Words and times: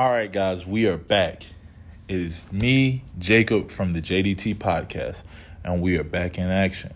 All 0.00 0.08
right, 0.08 0.32
guys, 0.32 0.66
we 0.66 0.86
are 0.86 0.96
back. 0.96 1.42
It 2.08 2.18
is 2.20 2.50
me, 2.50 3.04
Jacob 3.18 3.70
from 3.70 3.92
the 3.92 4.00
JDT 4.00 4.54
podcast, 4.54 5.24
and 5.62 5.82
we 5.82 5.98
are 5.98 6.04
back 6.04 6.38
in 6.38 6.46
action. 6.46 6.94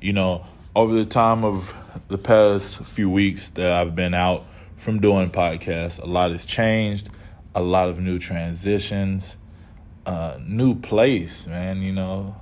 You 0.00 0.14
know, 0.14 0.44
over 0.74 0.96
the 0.96 1.04
time 1.04 1.44
of 1.44 1.72
the 2.08 2.18
past 2.18 2.78
few 2.78 3.08
weeks 3.08 3.50
that 3.50 3.70
I've 3.70 3.94
been 3.94 4.14
out 4.14 4.46
from 4.76 5.00
doing 5.00 5.30
podcasts, 5.30 6.02
a 6.02 6.06
lot 6.06 6.32
has 6.32 6.44
changed, 6.44 7.08
a 7.54 7.62
lot 7.62 7.88
of 7.88 8.00
new 8.00 8.18
transitions, 8.18 9.36
uh, 10.04 10.36
new 10.44 10.74
place, 10.74 11.46
man. 11.46 11.82
You 11.82 11.92
know, 11.92 12.34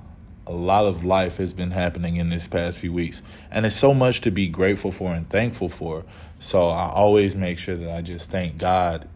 a 0.47 0.55
lot 0.55 0.87
of 0.87 1.05
life 1.05 1.37
has 1.37 1.53
been 1.53 1.71
happening 1.71 2.17
in 2.17 2.31
this 2.31 2.49
past 2.49 2.79
few 2.79 2.95
weeks, 2.95 3.21
and 3.51 3.67
it's 3.67 3.77
so 3.77 3.93
much 3.93 4.23
to 4.23 4.31
be 4.31 4.49
grateful 4.49 4.91
for 4.91 5.13
and 5.13 5.29
thankful 5.29 5.69
for. 5.69 6.07
So 6.41 6.71
I 6.71 6.89
always 6.89 7.37
make 7.37 7.59
sure 7.59 7.77
that 7.77 7.95
I 7.95 8.01
just 8.01 8.31
thank 8.31 8.57
God 8.57 9.07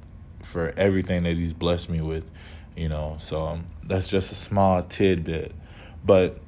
for 0.46 0.72
everything 0.76 1.24
that 1.24 1.36
he's 1.36 1.52
blessed 1.52 1.90
me 1.90 2.00
with, 2.00 2.24
you 2.76 2.88
know. 2.88 3.16
So 3.20 3.38
um, 3.46 3.66
that's 3.84 4.08
just 4.08 4.32
a 4.32 4.34
small 4.34 4.82
tidbit. 4.82 5.52
But 6.04 6.38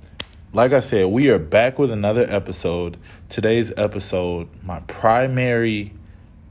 like 0.53 0.73
I 0.73 0.81
said, 0.81 1.07
we 1.09 1.31
are 1.31 1.39
back 1.39 1.79
with 1.79 1.91
another 1.91 2.25
episode. 2.29 2.97
Today's 3.29 3.73
episode, 3.77 4.49
my 4.63 4.81
primary 4.81 5.93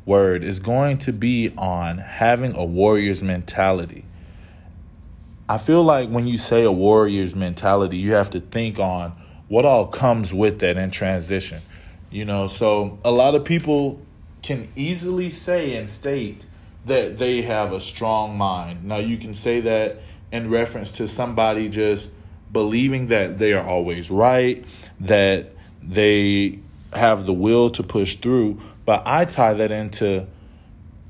word 0.06 0.44
is 0.44 0.60
going 0.60 0.98
to 1.00 1.14
be 1.14 1.54
on 1.58 1.98
having 1.98 2.56
a 2.56 2.66
warrior's 2.66 3.24
mentality. 3.24 4.06
I 5.50 5.58
feel 5.58 5.84
like 5.84 6.10
when 6.10 6.28
you 6.28 6.38
say 6.38 6.64
a 6.64 6.72
warrior's 6.72 7.34
mentality, 7.34 7.98
you 7.98 8.12
have 8.14 8.30
to 8.32 8.42
think 8.42 8.78
on 8.78 9.14
what 9.48 9.66
all 9.66 9.88
comes 9.88 10.34
with 10.34 10.60
that 10.60 10.76
in 10.76 10.92
transition. 10.92 11.62
You 12.12 12.26
know, 12.26 12.48
so 12.48 13.00
a 13.06 13.12
lot 13.12 13.36
of 13.36 13.46
people 13.46 14.02
can 14.44 14.68
easily 14.76 15.30
say 15.30 15.76
and 15.76 15.90
state 15.90 16.46
that 16.88 17.18
they 17.18 17.42
have 17.44 17.72
a 17.72 17.80
strong 17.80 18.38
mind. 18.38 18.84
Now, 18.86 18.98
you 18.98 19.18
can 19.18 19.34
say 19.34 19.62
that 19.62 19.98
in 20.32 20.50
reference 20.50 20.92
to 20.94 21.08
somebody 21.08 21.70
just 21.70 22.10
believing 22.52 23.08
that 23.08 23.38
they 23.38 23.54
are 23.54 23.66
always 23.66 24.10
right, 24.10 24.64
that 25.00 25.52
they 25.82 26.60
have 26.94 27.26
the 27.26 27.34
will 27.34 27.70
to 27.72 27.84
push 27.84 28.16
through. 28.16 28.60
But 28.86 29.04
I 29.06 29.26
tie 29.26 29.54
that 29.54 29.72
into 29.72 30.28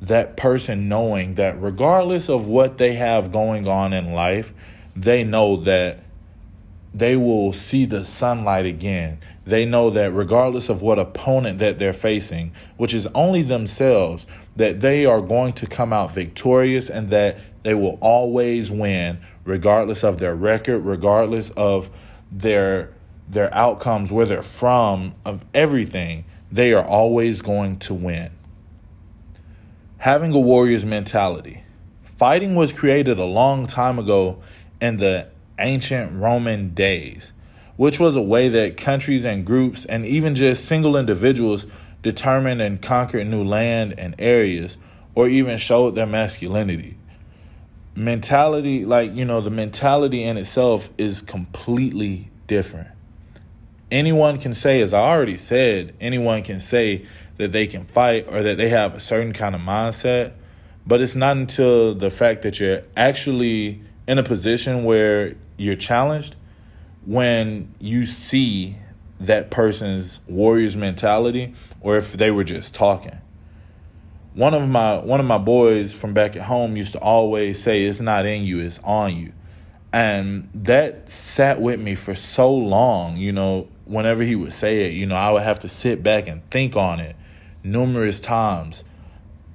that 0.02 0.38
person 0.38 0.90
knowing 0.90 1.36
that 1.36 1.60
regardless 1.62 2.30
of 2.30 2.48
what 2.48 2.78
they 2.78 2.94
have 2.94 3.32
going 3.32 3.68
on 3.68 3.94
in 3.94 4.14
life, 4.14 4.54
they 4.96 5.24
know 5.24 5.58
that 5.58 6.00
they 6.94 7.16
will 7.16 7.54
see 7.54 7.86
the 7.86 8.04
sunlight 8.04 8.66
again. 8.66 9.20
They 9.46 9.66
know 9.66 9.90
that 9.92 10.12
regardless 10.12 10.70
of 10.70 10.82
what 10.82 11.00
opponent 11.00 11.60
that 11.60 11.80
they're 11.80 11.94
facing, 11.94 12.52
which 12.78 12.94
is 12.94 13.08
only 13.08 13.44
themselves, 13.44 14.26
that 14.58 14.82
they 14.82 15.06
are 15.06 15.22
going 15.22 15.54
to 15.54 15.68
come 15.68 15.94
out 15.94 16.14
victorious 16.14 16.90
and 16.90 17.10
that 17.12 17.40
they 17.64 17.74
will 17.74 17.98
always 18.02 18.70
win 18.70 19.20
regardless 19.46 20.04
of 20.04 20.18
their 20.18 20.36
record, 20.36 20.80
regardless 20.80 21.50
of 21.52 21.90
their 22.32 22.94
their 23.30 23.54
outcomes, 23.54 24.10
where 24.10 24.26
they're 24.26 24.42
from, 24.42 25.14
of 25.26 25.44
everything, 25.54 26.24
they 26.50 26.74
are 26.74 26.86
always 26.86 27.42
going 27.42 27.78
to 27.78 27.94
win. 27.94 28.32
Having 29.98 30.34
a 30.34 30.40
warrior's 30.40 30.86
mentality. 30.86 31.64
Fighting 32.04 32.56
was 32.56 32.72
created 32.72 33.20
a 33.20 33.26
long 33.26 33.68
time 33.68 34.00
ago 34.00 34.42
in 34.80 34.96
the 34.96 35.28
ancient 35.60 36.14
Roman 36.14 36.74
days, 36.74 37.34
which 37.76 38.00
was 38.00 38.16
a 38.16 38.22
way 38.22 38.48
that 38.48 38.78
countries 38.78 39.26
and 39.26 39.46
groups 39.46 39.84
and 39.84 40.06
even 40.06 40.34
just 40.34 40.66
single 40.66 40.96
individuals 40.96 41.66
determined 42.08 42.62
and 42.62 42.82
conquered 42.82 43.28
new 43.28 43.44
land 43.44 43.94
and 43.98 44.16
areas 44.18 44.78
or 45.14 45.28
even 45.28 45.58
showed 45.58 45.94
their 45.94 46.06
masculinity. 46.06 46.98
Mentality, 47.96 48.86
like, 48.86 49.14
you 49.14 49.26
know, 49.26 49.42
the 49.42 49.50
mentality 49.50 50.24
in 50.24 50.38
itself 50.38 50.90
is 50.98 51.22
completely 51.22 52.30
different. 52.48 52.88
Anyone 53.92 54.40
can 54.40 54.54
say, 54.54 54.82
as 54.82 54.94
I 54.94 55.02
already 55.02 55.36
said, 55.36 55.96
anyone 56.00 56.44
can 56.44 56.62
say 56.62 57.06
that 57.36 57.52
they 57.52 57.68
can 57.68 57.84
fight 57.84 58.26
or 58.30 58.42
that 58.42 58.56
they 58.56 58.70
have 58.70 58.96
a 58.96 59.02
certain 59.02 59.34
kind 59.34 59.54
of 59.54 59.60
mindset, 59.60 60.32
but 60.86 61.02
it's 61.02 61.16
not 61.16 61.36
until 61.36 61.94
the 61.94 62.10
fact 62.10 62.44
that 62.44 62.62
you're 62.62 62.84
actually 62.96 63.82
in 64.08 64.18
a 64.18 64.24
position 64.24 64.86
where 64.86 65.36
you're 65.58 65.76
challenged 65.76 66.38
when 67.06 67.74
you 67.80 68.06
see 68.06 68.78
that 69.20 69.50
person's 69.50 70.20
warrior's 70.28 70.78
mentality 70.78 71.54
or 71.82 71.98
if 71.98 72.14
they 72.14 72.32
were 72.32 72.44
just 72.44 72.74
talking. 72.74 73.20
One 74.34 74.54
of 74.54 74.70
my 74.70 74.98
one 74.98 75.20
of 75.20 75.26
my 75.26 75.40
boys 75.40 75.94
from 75.94 76.14
back 76.14 76.36
at 76.36 76.44
home 76.44 76.78
used 76.78 76.94
to 76.94 77.00
always 77.00 77.60
say 77.60 77.86
it's 77.86 78.00
not 78.00 78.26
in 78.26 78.44
you, 78.44 78.60
it's 78.60 78.80
on 78.84 79.16
you. 79.16 79.34
And 79.92 80.50
that 80.54 81.10
sat 81.10 81.60
with 81.60 81.80
me 81.80 81.96
for 81.96 82.14
so 82.14 82.54
long, 82.54 83.18
you 83.18 83.32
know, 83.32 83.68
whenever 83.86 84.22
he 84.22 84.36
would 84.36 84.54
say 84.54 84.86
it, 84.86 84.94
you 84.94 85.08
know, 85.08 85.16
I 85.16 85.32
would 85.32 85.44
have 85.44 85.60
to 85.60 85.70
sit 85.70 86.04
back 86.04 86.28
and 86.28 86.48
think 86.52 86.76
on 86.76 87.00
it 87.00 87.16
numerous 87.64 88.20
times 88.20 88.84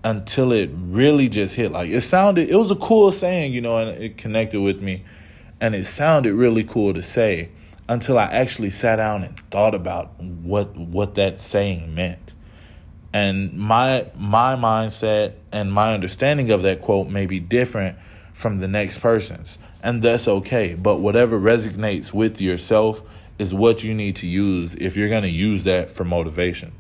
until 0.04 0.50
it 0.50 0.68
really 0.74 1.28
just 1.28 1.54
hit 1.54 1.70
like 1.70 1.88
it 1.88 2.00
sounded 2.00 2.50
it 2.50 2.56
was 2.56 2.72
a 2.72 2.76
cool 2.76 3.12
saying, 3.12 3.52
you 3.52 3.60
know, 3.60 3.78
and 3.78 4.02
it 4.02 4.16
connected 4.16 4.60
with 4.60 4.82
me 4.82 5.04
and 5.60 5.76
it 5.76 5.84
sounded 5.84 6.34
really 6.34 6.64
cool 6.64 6.92
to 6.92 7.02
say 7.02 7.50
until 7.92 8.18
I 8.18 8.24
actually 8.24 8.70
sat 8.70 8.96
down 8.96 9.22
and 9.22 9.38
thought 9.50 9.74
about 9.74 10.18
what 10.18 10.74
what 10.74 11.14
that 11.16 11.40
saying 11.40 11.94
meant. 11.94 12.32
And 13.12 13.52
my 13.52 14.06
my 14.16 14.56
mindset 14.56 15.34
and 15.52 15.70
my 15.70 15.92
understanding 15.92 16.50
of 16.50 16.62
that 16.62 16.80
quote 16.80 17.08
may 17.08 17.26
be 17.26 17.38
different 17.38 17.98
from 18.32 18.60
the 18.60 18.68
next 18.68 18.98
person's. 18.98 19.58
And 19.82 20.00
that's 20.00 20.26
okay. 20.26 20.74
But 20.74 21.00
whatever 21.00 21.38
resonates 21.38 22.14
with 22.14 22.40
yourself 22.40 23.02
is 23.38 23.52
what 23.52 23.84
you 23.84 23.92
need 23.92 24.16
to 24.16 24.26
use 24.26 24.74
if 24.76 24.96
you're 24.96 25.10
going 25.10 25.24
to 25.24 25.28
use 25.28 25.64
that 25.64 25.90
for 25.90 26.04
motivation. 26.04 26.72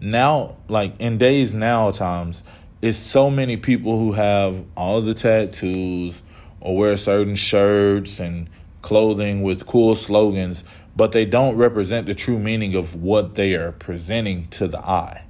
Now, 0.00 0.56
like 0.66 0.94
in 0.98 1.16
days 1.16 1.54
now 1.54 1.92
times, 1.92 2.42
it's 2.82 2.98
so 2.98 3.30
many 3.30 3.56
people 3.56 3.98
who 3.98 4.12
have 4.12 4.64
all 4.76 5.00
the 5.00 5.14
tattoos 5.14 6.22
or 6.60 6.76
wear 6.76 6.96
certain 6.96 7.36
shirts 7.36 8.18
and 8.18 8.48
clothing 8.86 9.42
with 9.42 9.66
cool 9.66 9.96
slogans, 9.96 10.62
but 10.94 11.10
they 11.10 11.24
don't 11.24 11.56
represent 11.56 12.06
the 12.06 12.14
true 12.14 12.38
meaning 12.38 12.76
of 12.76 12.94
what 12.94 13.34
they 13.34 13.52
are 13.56 13.72
presenting 13.72 14.46
to 14.46 14.68
the 14.68 14.78
eye. 14.78 15.24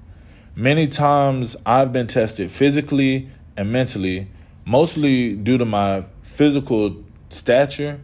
Many 0.54 0.86
times 0.86 1.56
I've 1.64 1.90
been 1.90 2.06
tested 2.06 2.50
physically 2.50 3.30
and 3.56 3.72
mentally, 3.72 4.28
mostly 4.66 5.34
due 5.34 5.56
to 5.56 5.64
my 5.64 6.04
physical 6.22 7.02
stature, 7.30 7.98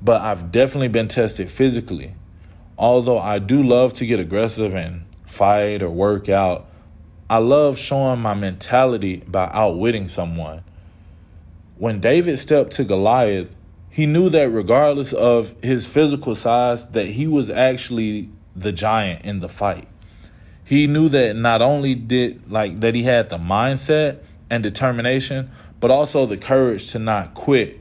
but 0.00 0.20
I've 0.20 0.52
definitely 0.52 0.86
been 0.86 1.08
tested 1.08 1.50
physically. 1.50 2.14
Although 2.78 3.18
I 3.18 3.40
do 3.40 3.60
love 3.60 3.94
to 3.94 4.06
get 4.06 4.20
aggressive 4.20 4.76
and 4.76 5.06
fight 5.26 5.82
or 5.82 5.90
work 5.90 6.28
out, 6.28 6.68
I 7.28 7.38
love 7.38 7.78
showing 7.78 8.20
my 8.20 8.34
mentality 8.34 9.24
by 9.26 9.50
outwitting 9.52 10.06
someone. 10.06 10.62
When 11.78 11.98
David 11.98 12.38
stepped 12.38 12.70
to 12.74 12.84
Goliath, 12.84 13.48
he 13.98 14.06
knew 14.06 14.30
that 14.30 14.48
regardless 14.50 15.12
of 15.12 15.56
his 15.60 15.84
physical 15.84 16.36
size 16.36 16.86
that 16.90 17.06
he 17.06 17.26
was 17.26 17.50
actually 17.50 18.28
the 18.54 18.70
giant 18.70 19.24
in 19.24 19.40
the 19.40 19.48
fight. 19.48 19.88
He 20.64 20.86
knew 20.86 21.08
that 21.08 21.34
not 21.34 21.62
only 21.62 21.96
did 21.96 22.48
like 22.48 22.78
that 22.78 22.94
he 22.94 23.02
had 23.02 23.28
the 23.28 23.38
mindset 23.38 24.18
and 24.48 24.62
determination, 24.62 25.50
but 25.80 25.90
also 25.90 26.26
the 26.26 26.36
courage 26.36 26.92
to 26.92 27.00
not 27.00 27.34
quit. 27.34 27.80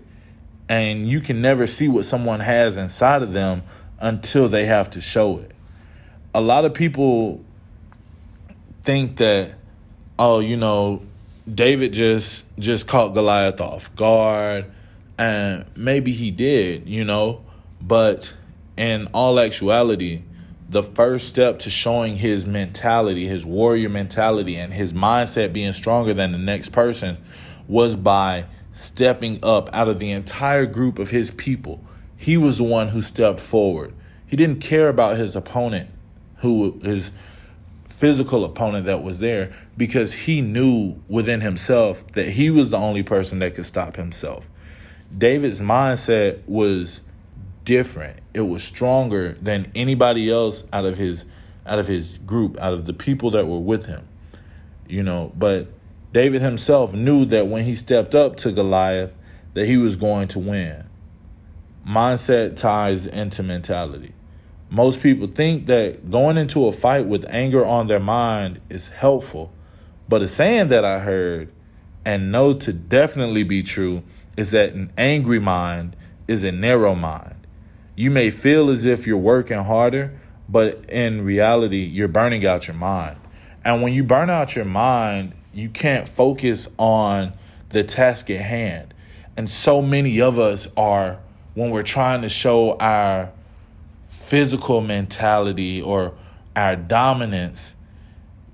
And 0.68 1.08
you 1.08 1.22
can 1.22 1.40
never 1.40 1.68
see 1.68 1.88
what 1.88 2.04
someone 2.04 2.40
has 2.40 2.78
inside 2.78 3.22
of 3.22 3.34
them 3.34 3.62
until 4.00 4.50
they 4.50 4.66
have 4.66 4.90
to 4.90 5.02
show 5.02 5.38
it. 5.38 5.52
A 6.34 6.42
lot 6.42 6.66
of 6.66 6.74
people 6.74 7.46
think 8.84 9.18
that 9.18 9.54
oh, 10.18 10.40
you 10.40 10.58
know, 10.58 11.04
David 11.48 11.94
just 11.94 12.44
just 12.58 12.88
caught 12.88 13.10
Goliath 13.10 13.62
off 13.62 13.96
guard, 13.96 14.66
and 15.18 15.66
maybe 15.76 16.12
he 16.12 16.32
did, 16.32 16.88
you 16.88 17.04
know, 17.04 17.44
but 17.82 18.34
in 18.78 19.08
all 19.14 19.40
actuality, 19.40 20.22
the 20.70 20.84
first 20.84 21.28
step 21.28 21.60
to 21.60 21.70
showing 21.70 22.18
his 22.18 22.46
mentality, 22.46 23.26
his 23.28 23.46
warrior 23.46 23.90
mentality, 23.90 24.56
and 24.56 24.74
his 24.74 24.94
mindset 24.94 25.54
being 25.54 25.72
stronger 25.72 26.14
than 26.14 26.32
the 26.32 26.38
next 26.38 26.70
person 26.70 27.18
was 27.68 27.96
by 27.96 28.46
stepping 28.74 29.40
up 29.44 29.70
out 29.74 29.88
of 29.88 30.00
the 30.00 30.12
entire 30.12 30.66
group 30.66 31.00
of 31.00 31.10
his 31.10 31.32
people. 31.32 31.82
He 32.16 32.38
was 32.38 32.58
the 32.58 32.64
one 32.64 32.90
who 32.90 33.02
stepped 33.02 33.40
forward. 33.40 33.94
He 34.28 34.36
didn't 34.36 34.60
care 34.60 34.90
about 34.90 35.18
his 35.18 35.36
opponent, 35.36 35.90
who 36.38 36.80
his 36.84 37.12
physical 37.88 38.46
opponent 38.46 38.86
that 38.86 39.02
was 39.02 39.20
there 39.20 39.52
because 39.76 40.14
he 40.14 40.42
knew 40.42 41.02
within 41.08 41.42
himself 41.42 42.06
that 42.12 42.30
he 42.30 42.52
was 42.52 42.70
the 42.70 42.78
only 42.78 43.02
person 43.02 43.40
that 43.40 43.56
could 43.56 43.66
stop 43.66 43.96
himself. 43.96 44.48
David's 45.16 45.60
mindset 45.60 46.42
was 46.48 47.02
different. 47.64 48.20
It 48.34 48.42
was 48.42 48.64
stronger 48.64 49.38
than 49.42 49.72
anybody 49.76 50.30
else 50.30 50.64
out 50.72 50.86
of 50.86 50.98
his 50.98 51.26
out 51.66 51.80
of 51.80 51.88
his 51.88 52.18
group, 52.20 52.58
out 52.60 52.74
of 52.74 52.86
the 52.86 52.94
people 52.94 53.32
that 53.32 53.46
were 53.46 53.60
with 53.60 53.88
him. 53.88 54.08
You 54.88 55.04
know, 55.04 55.34
but 55.36 55.68
David 56.14 56.42
himself 56.42 56.94
knew 56.94 57.26
that 57.26 57.48
when 57.48 57.66
he 57.66 57.76
stepped 57.76 58.16
up 58.16 58.38
to 58.38 58.52
Goliath, 58.54 59.12
that 59.54 59.68
he 59.68 59.76
was 59.76 59.98
going 59.98 60.30
to 60.30 60.40
win. 60.40 60.86
Mindset 61.86 62.56
ties 62.56 63.06
into 63.06 63.44
mentality. 63.44 64.14
Most 64.70 65.02
people 65.02 65.28
think 65.28 65.66
that 65.68 66.10
going 66.10 66.38
into 66.38 66.68
a 66.68 66.72
fight 66.72 67.06
with 67.06 67.26
anger 67.30 67.66
on 67.66 67.88
their 67.88 68.00
mind 68.00 68.62
is 68.70 68.90
helpful, 68.90 69.52
but 70.08 70.22
a 70.22 70.28
saying 70.28 70.70
that 70.70 70.86
I 70.86 71.00
heard 71.00 71.52
and 72.06 72.32
know 72.32 72.54
to 72.54 72.72
definitely 72.72 73.44
be 73.44 73.64
true 73.64 74.04
is 74.38 74.52
that 74.52 74.74
an 74.74 74.94
angry 74.98 75.40
mind 75.40 75.96
is 76.28 76.44
a 76.44 76.52
narrow 76.52 76.96
mind. 76.96 77.36
You 77.96 78.12
may 78.12 78.30
feel 78.30 78.70
as 78.70 78.86
if 78.86 79.08
you're 79.08 79.18
working 79.18 79.64
harder, 79.64 80.18
but 80.48 80.90
in 80.90 81.26
reality, 81.26 81.84
you're 81.84 82.08
burning 82.08 82.46
out 82.46 82.68
your 82.68 82.76
mind. 82.76 83.18
And 83.66 83.82
when 83.82 83.92
you 83.92 84.04
burn 84.04 84.30
out 84.30 84.56
your 84.56 84.66
mind, 84.66 85.34
you 85.54 85.70
can't 85.70 86.08
focus 86.08 86.68
on 86.78 87.34
the 87.70 87.84
task 87.84 88.30
at 88.30 88.40
hand. 88.40 88.94
And 89.36 89.50
so 89.50 89.82
many 89.82 90.22
of 90.22 90.38
us 90.40 90.68
are, 90.78 91.20
when 91.56 91.72
we're 91.72 91.84
trying 91.84 92.22
to 92.22 92.30
show 92.30 92.78
our 92.78 93.32
physical 94.10 94.82
mentality 94.82 95.82
or 95.82 96.14
our 96.56 96.76
dominance, 96.76 97.74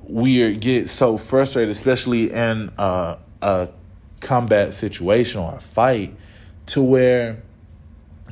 we 0.02 0.56
get 0.56 0.90
so 0.90 1.18
frustrated, 1.18 1.70
especially 1.70 2.32
in 2.32 2.72
a, 2.78 3.18
a 3.42 3.70
combat 4.24 4.74
situation 4.74 5.42
or 5.42 5.56
a 5.56 5.62
fight, 5.62 6.16
to 6.68 6.82
where 6.82 7.44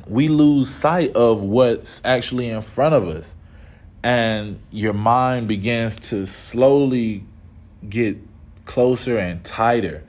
we 0.06 0.28
lose 0.28 0.68
sight 0.68 1.14
of 1.14 1.42
what's 1.42 2.00
actually 2.04 2.48
in 2.48 2.62
front 2.62 2.94
of 2.94 3.06
us. 3.06 3.34
And 4.02 4.60
your 4.72 4.94
mind 4.94 5.46
begins 5.46 5.96
to 6.10 6.26
slowly 6.26 7.22
get 7.88 8.18
closer 8.64 9.16
and 9.16 9.44
tighter. 9.44 10.02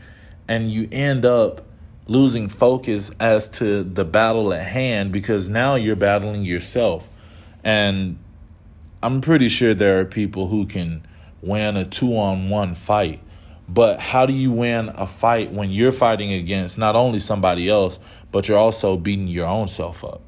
And 0.47 0.71
you 0.71 0.88
end 0.91 1.25
up 1.25 1.62
losing 2.07 2.50
focus 2.50 3.12
as 3.19 3.47
to 3.47 3.83
the 3.83 4.03
battle 4.03 4.53
at 4.53 4.65
hand 4.65 5.12
because 5.12 5.47
now 5.47 5.75
you're 5.75 5.95
battling 5.95 6.44
yourself. 6.44 7.07
And 7.63 8.18
I'm 9.01 9.21
pretty 9.21 9.50
sure 9.50 9.74
there 9.74 10.00
are 10.00 10.06
people 10.06 10.47
who 10.47 10.65
can 10.65 11.06
win 11.41 11.77
a 11.77 11.85
two 11.85 12.18
on 12.18 12.50
one 12.50 12.74
fight. 12.74 13.19
But 13.68 14.00
how 14.00 14.25
do 14.25 14.33
you 14.33 14.51
win 14.51 14.89
a 14.89 15.07
fight 15.07 15.51
when 15.51 15.69
you're 15.69 15.92
fighting 15.92 16.33
against 16.33 16.77
not 16.77 16.95
only 16.95 17.19
somebody 17.19 17.69
else, 17.69 17.98
but 18.31 18.48
you're 18.48 18.57
also 18.57 18.98
beating 18.98 19.27
your 19.27 19.48
own 19.48 19.68
self 19.68 20.04
up? 20.04 20.21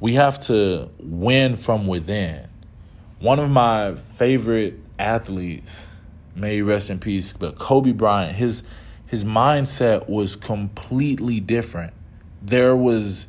We 0.00 0.14
have 0.14 0.38
to 0.46 0.90
win 0.98 1.56
from 1.56 1.86
within. 1.86 2.48
One 3.18 3.38
of 3.38 3.50
my 3.50 3.94
favorite 3.94 4.78
athletes, 4.98 5.86
may 6.34 6.62
rest 6.62 6.90
in 6.90 6.98
peace, 6.98 7.32
but 7.32 7.58
Kobe 7.58 7.92
Bryant, 7.92 8.36
his 8.36 8.62
his 9.06 9.24
mindset 9.24 10.08
was 10.08 10.34
completely 10.34 11.38
different. 11.38 11.92
There 12.42 12.74
was 12.74 13.28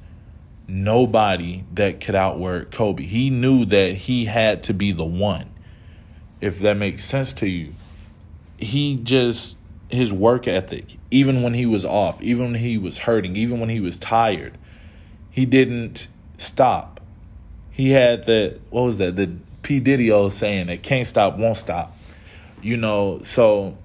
nobody 0.67 1.63
that 1.73 2.01
could 2.01 2.15
outwork 2.15 2.71
Kobe. 2.71 3.03
He 3.03 3.29
knew 3.29 3.65
that 3.65 3.93
he 3.93 4.25
had 4.25 4.63
to 4.63 4.73
be 4.73 4.91
the 4.91 5.05
one. 5.05 5.51
If 6.41 6.59
that 6.59 6.75
makes 6.77 7.05
sense 7.05 7.33
to 7.33 7.47
you 7.47 7.73
he 8.65 8.97
just 8.97 9.57
his 9.89 10.11
work 10.11 10.47
ethic, 10.47 10.97
even 11.11 11.41
when 11.41 11.53
he 11.53 11.65
was 11.65 11.85
off, 11.85 12.21
even 12.21 12.51
when 12.51 12.55
he 12.55 12.77
was 12.77 12.99
hurting, 12.99 13.35
even 13.35 13.59
when 13.59 13.69
he 13.69 13.79
was 13.79 13.97
tired, 13.99 14.57
he 15.29 15.45
didn't 15.45 16.07
stop. 16.37 16.99
He 17.71 17.91
had 17.91 18.25
the 18.25 18.59
what 18.69 18.81
was 18.81 18.97
that? 18.97 19.15
The 19.15 19.31
P 19.61 19.79
Diddy 19.79 20.11
old 20.11 20.33
saying 20.33 20.67
that 20.67 20.83
can't 20.83 21.07
stop, 21.07 21.37
won't 21.37 21.57
stop. 21.57 21.95
You 22.61 22.77
know, 22.77 23.21
so 23.23 23.77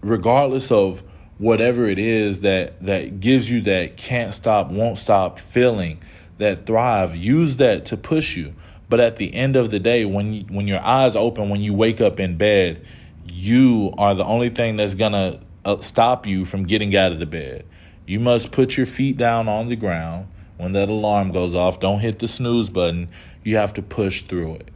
regardless 0.00 0.70
of 0.70 1.02
whatever 1.38 1.86
it 1.86 1.98
is 1.98 2.40
that 2.40 2.80
that 2.84 3.20
gives 3.20 3.50
you 3.50 3.60
that 3.62 3.96
can't 3.96 4.32
stop, 4.32 4.70
won't 4.70 4.98
stop 4.98 5.38
feeling, 5.38 6.00
that 6.38 6.66
thrive, 6.66 7.16
use 7.16 7.56
that 7.58 7.84
to 7.86 7.96
push 7.96 8.36
you. 8.36 8.54
But 8.88 9.00
at 9.00 9.16
the 9.16 9.34
end 9.34 9.56
of 9.56 9.70
the 9.70 9.78
day, 9.78 10.04
when 10.04 10.32
you, 10.32 10.44
when 10.48 10.66
your 10.66 10.80
eyes 10.80 11.14
open, 11.14 11.50
when 11.50 11.60
you 11.60 11.74
wake 11.74 12.00
up 12.00 12.18
in 12.18 12.36
bed, 12.38 12.84
you 13.32 13.92
are 13.98 14.14
the 14.14 14.24
only 14.24 14.50
thing 14.50 14.76
that's 14.76 14.94
going 14.94 15.12
to 15.12 15.40
uh, 15.64 15.80
stop 15.80 16.26
you 16.26 16.44
from 16.44 16.64
getting 16.64 16.94
out 16.96 17.12
of 17.12 17.18
the 17.18 17.26
bed. 17.26 17.64
You 18.06 18.20
must 18.20 18.52
put 18.52 18.76
your 18.76 18.86
feet 18.86 19.16
down 19.16 19.48
on 19.48 19.68
the 19.68 19.76
ground. 19.76 20.28
When 20.56 20.72
that 20.72 20.88
alarm 20.88 21.30
goes 21.30 21.54
off, 21.54 21.78
don't 21.78 22.00
hit 22.00 22.18
the 22.18 22.28
snooze 22.28 22.70
button. 22.70 23.08
You 23.42 23.56
have 23.56 23.74
to 23.74 23.82
push 23.82 24.22
through 24.22 24.56
it 24.56 24.70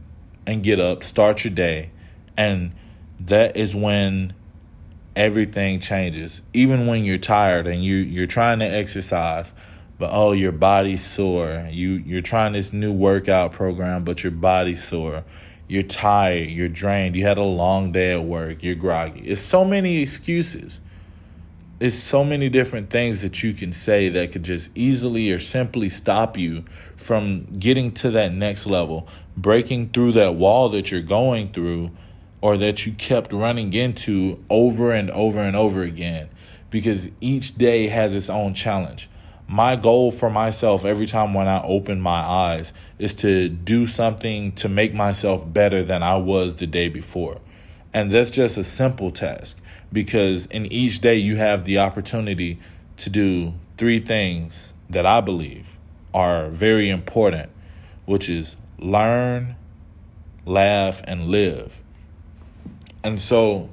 and 0.45 0.63
get 0.63 0.79
up, 0.79 1.03
start 1.03 1.43
your 1.43 1.53
day. 1.53 1.89
And 2.37 2.73
that 3.19 3.57
is 3.57 3.75
when 3.75 4.33
everything 5.15 5.79
changes. 5.79 6.41
Even 6.53 6.87
when 6.87 7.03
you're 7.03 7.17
tired 7.17 7.67
and 7.67 7.83
you 7.83 7.95
you're 7.95 8.27
trying 8.27 8.59
to 8.59 8.65
exercise, 8.65 9.51
but 9.99 10.09
oh 10.13 10.31
your 10.31 10.51
body's 10.51 11.03
sore. 11.03 11.67
You 11.69 11.91
you're 11.91 12.21
trying 12.21 12.53
this 12.53 12.71
new 12.71 12.93
workout 12.93 13.51
program, 13.51 14.03
but 14.03 14.23
your 14.23 14.31
body's 14.31 14.83
sore 14.83 15.23
you're 15.67 15.83
tired, 15.83 16.49
you're 16.49 16.69
drained, 16.69 17.15
you 17.15 17.25
had 17.25 17.37
a 17.37 17.43
long 17.43 17.91
day 17.91 18.13
at 18.13 18.23
work, 18.23 18.63
you're 18.63 18.75
groggy. 18.75 19.21
It's 19.21 19.41
so 19.41 19.63
many 19.63 20.01
excuses. 20.01 20.79
It's 21.79 21.95
so 21.95 22.23
many 22.23 22.49
different 22.49 22.89
things 22.89 23.21
that 23.23 23.43
you 23.43 23.53
can 23.53 23.73
say 23.73 24.07
that 24.09 24.31
could 24.31 24.43
just 24.43 24.69
easily 24.75 25.31
or 25.31 25.39
simply 25.39 25.89
stop 25.89 26.37
you 26.37 26.63
from 26.95 27.45
getting 27.59 27.91
to 27.95 28.11
that 28.11 28.33
next 28.33 28.65
level, 28.65 29.07
breaking 29.35 29.89
through 29.89 30.13
that 30.13 30.35
wall 30.35 30.69
that 30.69 30.91
you're 30.91 31.01
going 31.01 31.51
through 31.51 31.91
or 32.41 32.57
that 32.57 32.85
you 32.85 32.91
kept 32.93 33.33
running 33.33 33.73
into 33.73 34.43
over 34.49 34.91
and 34.91 35.09
over 35.11 35.39
and 35.41 35.55
over 35.55 35.81
again 35.81 36.29
because 36.69 37.09
each 37.21 37.55
day 37.55 37.87
has 37.87 38.13
its 38.13 38.29
own 38.29 38.53
challenge 38.53 39.09
my 39.47 39.75
goal 39.75 40.11
for 40.11 40.29
myself 40.29 40.85
every 40.85 41.05
time 41.05 41.33
when 41.33 41.47
I 41.47 41.61
open 41.63 41.99
my 42.01 42.21
eyes 42.21 42.73
is 42.97 43.13
to 43.15 43.49
do 43.49 43.85
something 43.85 44.53
to 44.53 44.69
make 44.69 44.93
myself 44.93 45.51
better 45.51 45.83
than 45.83 46.01
I 46.01 46.17
was 46.17 46.55
the 46.55 46.67
day 46.67 46.89
before. 46.89 47.39
And 47.93 48.11
that's 48.11 48.31
just 48.31 48.57
a 48.57 48.63
simple 48.63 49.11
task 49.11 49.57
because 49.91 50.47
in 50.47 50.65
each 50.65 51.01
day 51.01 51.15
you 51.15 51.35
have 51.35 51.65
the 51.65 51.77
opportunity 51.77 52.59
to 52.97 53.09
do 53.09 53.53
three 53.77 53.99
things 53.99 54.73
that 54.89 55.05
I 55.05 55.21
believe 55.21 55.77
are 56.13 56.49
very 56.49 56.89
important, 56.89 57.49
which 58.05 58.29
is 58.29 58.55
learn, 58.79 59.55
laugh, 60.45 61.01
and 61.05 61.27
live. 61.27 61.81
And 63.03 63.19
so, 63.19 63.69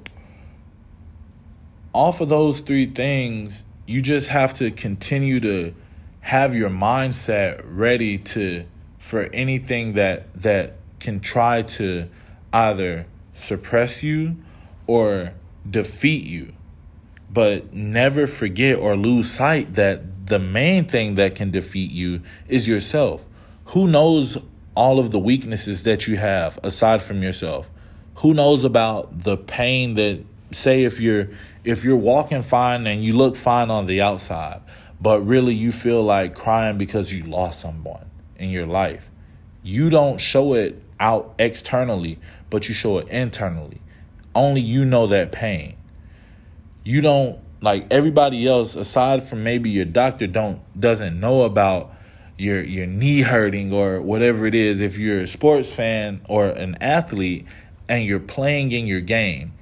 off 1.92 2.20
of 2.20 2.28
those 2.28 2.60
three 2.60 2.86
things, 2.86 3.64
you 3.90 4.00
just 4.00 4.28
have 4.28 4.54
to 4.54 4.70
continue 4.70 5.40
to 5.40 5.74
have 6.20 6.54
your 6.54 6.70
mindset 6.70 7.60
ready 7.64 8.18
to 8.18 8.64
for 8.98 9.22
anything 9.32 9.94
that 9.94 10.32
that 10.40 10.76
can 11.00 11.18
try 11.18 11.60
to 11.60 12.08
either 12.52 13.04
suppress 13.34 14.04
you 14.04 14.36
or 14.86 15.32
defeat 15.68 16.24
you. 16.24 16.52
But 17.32 17.74
never 17.74 18.28
forget 18.28 18.78
or 18.78 18.96
lose 18.96 19.28
sight 19.28 19.74
that 19.74 20.28
the 20.28 20.38
main 20.38 20.84
thing 20.84 21.16
that 21.16 21.34
can 21.34 21.50
defeat 21.50 21.90
you 21.90 22.22
is 22.46 22.68
yourself. 22.68 23.26
Who 23.66 23.88
knows 23.88 24.38
all 24.76 25.00
of 25.00 25.10
the 25.10 25.18
weaknesses 25.18 25.82
that 25.82 26.06
you 26.06 26.16
have 26.16 26.60
aside 26.62 27.02
from 27.02 27.24
yourself? 27.24 27.68
Who 28.16 28.34
knows 28.34 28.62
about 28.62 29.24
the 29.24 29.36
pain 29.36 29.94
that 29.94 30.24
say 30.52 30.84
if 30.84 31.00
you're 31.00 31.28
if 31.64 31.84
you're 31.84 31.96
walking 31.96 32.42
fine 32.42 32.86
and 32.86 33.04
you 33.04 33.16
look 33.16 33.36
fine 33.36 33.70
on 33.70 33.86
the 33.86 34.00
outside, 34.00 34.60
but 35.00 35.20
really 35.20 35.54
you 35.54 35.72
feel 35.72 36.02
like 36.02 36.34
crying 36.34 36.78
because 36.78 37.12
you 37.12 37.24
lost 37.24 37.60
someone 37.60 38.10
in 38.36 38.50
your 38.50 38.66
life. 38.66 39.10
You 39.62 39.90
don't 39.90 40.18
show 40.18 40.54
it 40.54 40.82
out 40.98 41.34
externally, 41.38 42.18
but 42.48 42.68
you 42.68 42.74
show 42.74 42.98
it 42.98 43.08
internally. 43.08 43.80
Only 44.34 44.60
you 44.60 44.84
know 44.84 45.06
that 45.08 45.32
pain. 45.32 45.76
You 46.82 47.00
don't 47.00 47.38
like 47.60 47.86
everybody 47.90 48.46
else 48.46 48.74
aside 48.74 49.22
from 49.22 49.44
maybe 49.44 49.70
your 49.70 49.84
doctor 49.84 50.26
don't 50.26 50.60
doesn't 50.78 51.18
know 51.18 51.42
about 51.42 51.94
your 52.38 52.62
your 52.62 52.86
knee 52.86 53.20
hurting 53.20 53.72
or 53.72 54.00
whatever 54.00 54.46
it 54.46 54.54
is 54.54 54.80
if 54.80 54.96
you're 54.96 55.20
a 55.20 55.26
sports 55.26 55.72
fan 55.72 56.22
or 56.26 56.46
an 56.46 56.74
athlete 56.80 57.44
and 57.88 58.04
you're 58.04 58.18
playing 58.18 58.72
in 58.72 58.86
your 58.86 59.02
game 59.02 59.52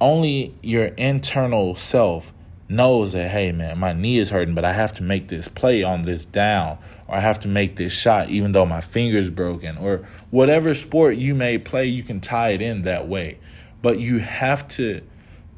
only 0.00 0.54
your 0.62 0.86
internal 0.86 1.74
self 1.74 2.32
knows 2.68 3.12
that 3.14 3.28
hey 3.28 3.50
man 3.50 3.76
my 3.76 3.92
knee 3.92 4.16
is 4.16 4.30
hurting 4.30 4.54
but 4.54 4.64
i 4.64 4.72
have 4.72 4.92
to 4.92 5.02
make 5.02 5.26
this 5.26 5.48
play 5.48 5.82
on 5.82 6.02
this 6.02 6.24
down 6.24 6.78
or 7.08 7.16
i 7.16 7.20
have 7.20 7.40
to 7.40 7.48
make 7.48 7.74
this 7.74 7.92
shot 7.92 8.28
even 8.28 8.52
though 8.52 8.64
my 8.64 8.80
finger's 8.80 9.28
broken 9.28 9.76
or 9.76 10.06
whatever 10.30 10.72
sport 10.72 11.16
you 11.16 11.34
may 11.34 11.58
play 11.58 11.84
you 11.84 12.04
can 12.04 12.20
tie 12.20 12.50
it 12.50 12.62
in 12.62 12.82
that 12.82 13.08
way. 13.08 13.38
But 13.82 13.98
you 13.98 14.18
have 14.18 14.68
to 14.68 15.02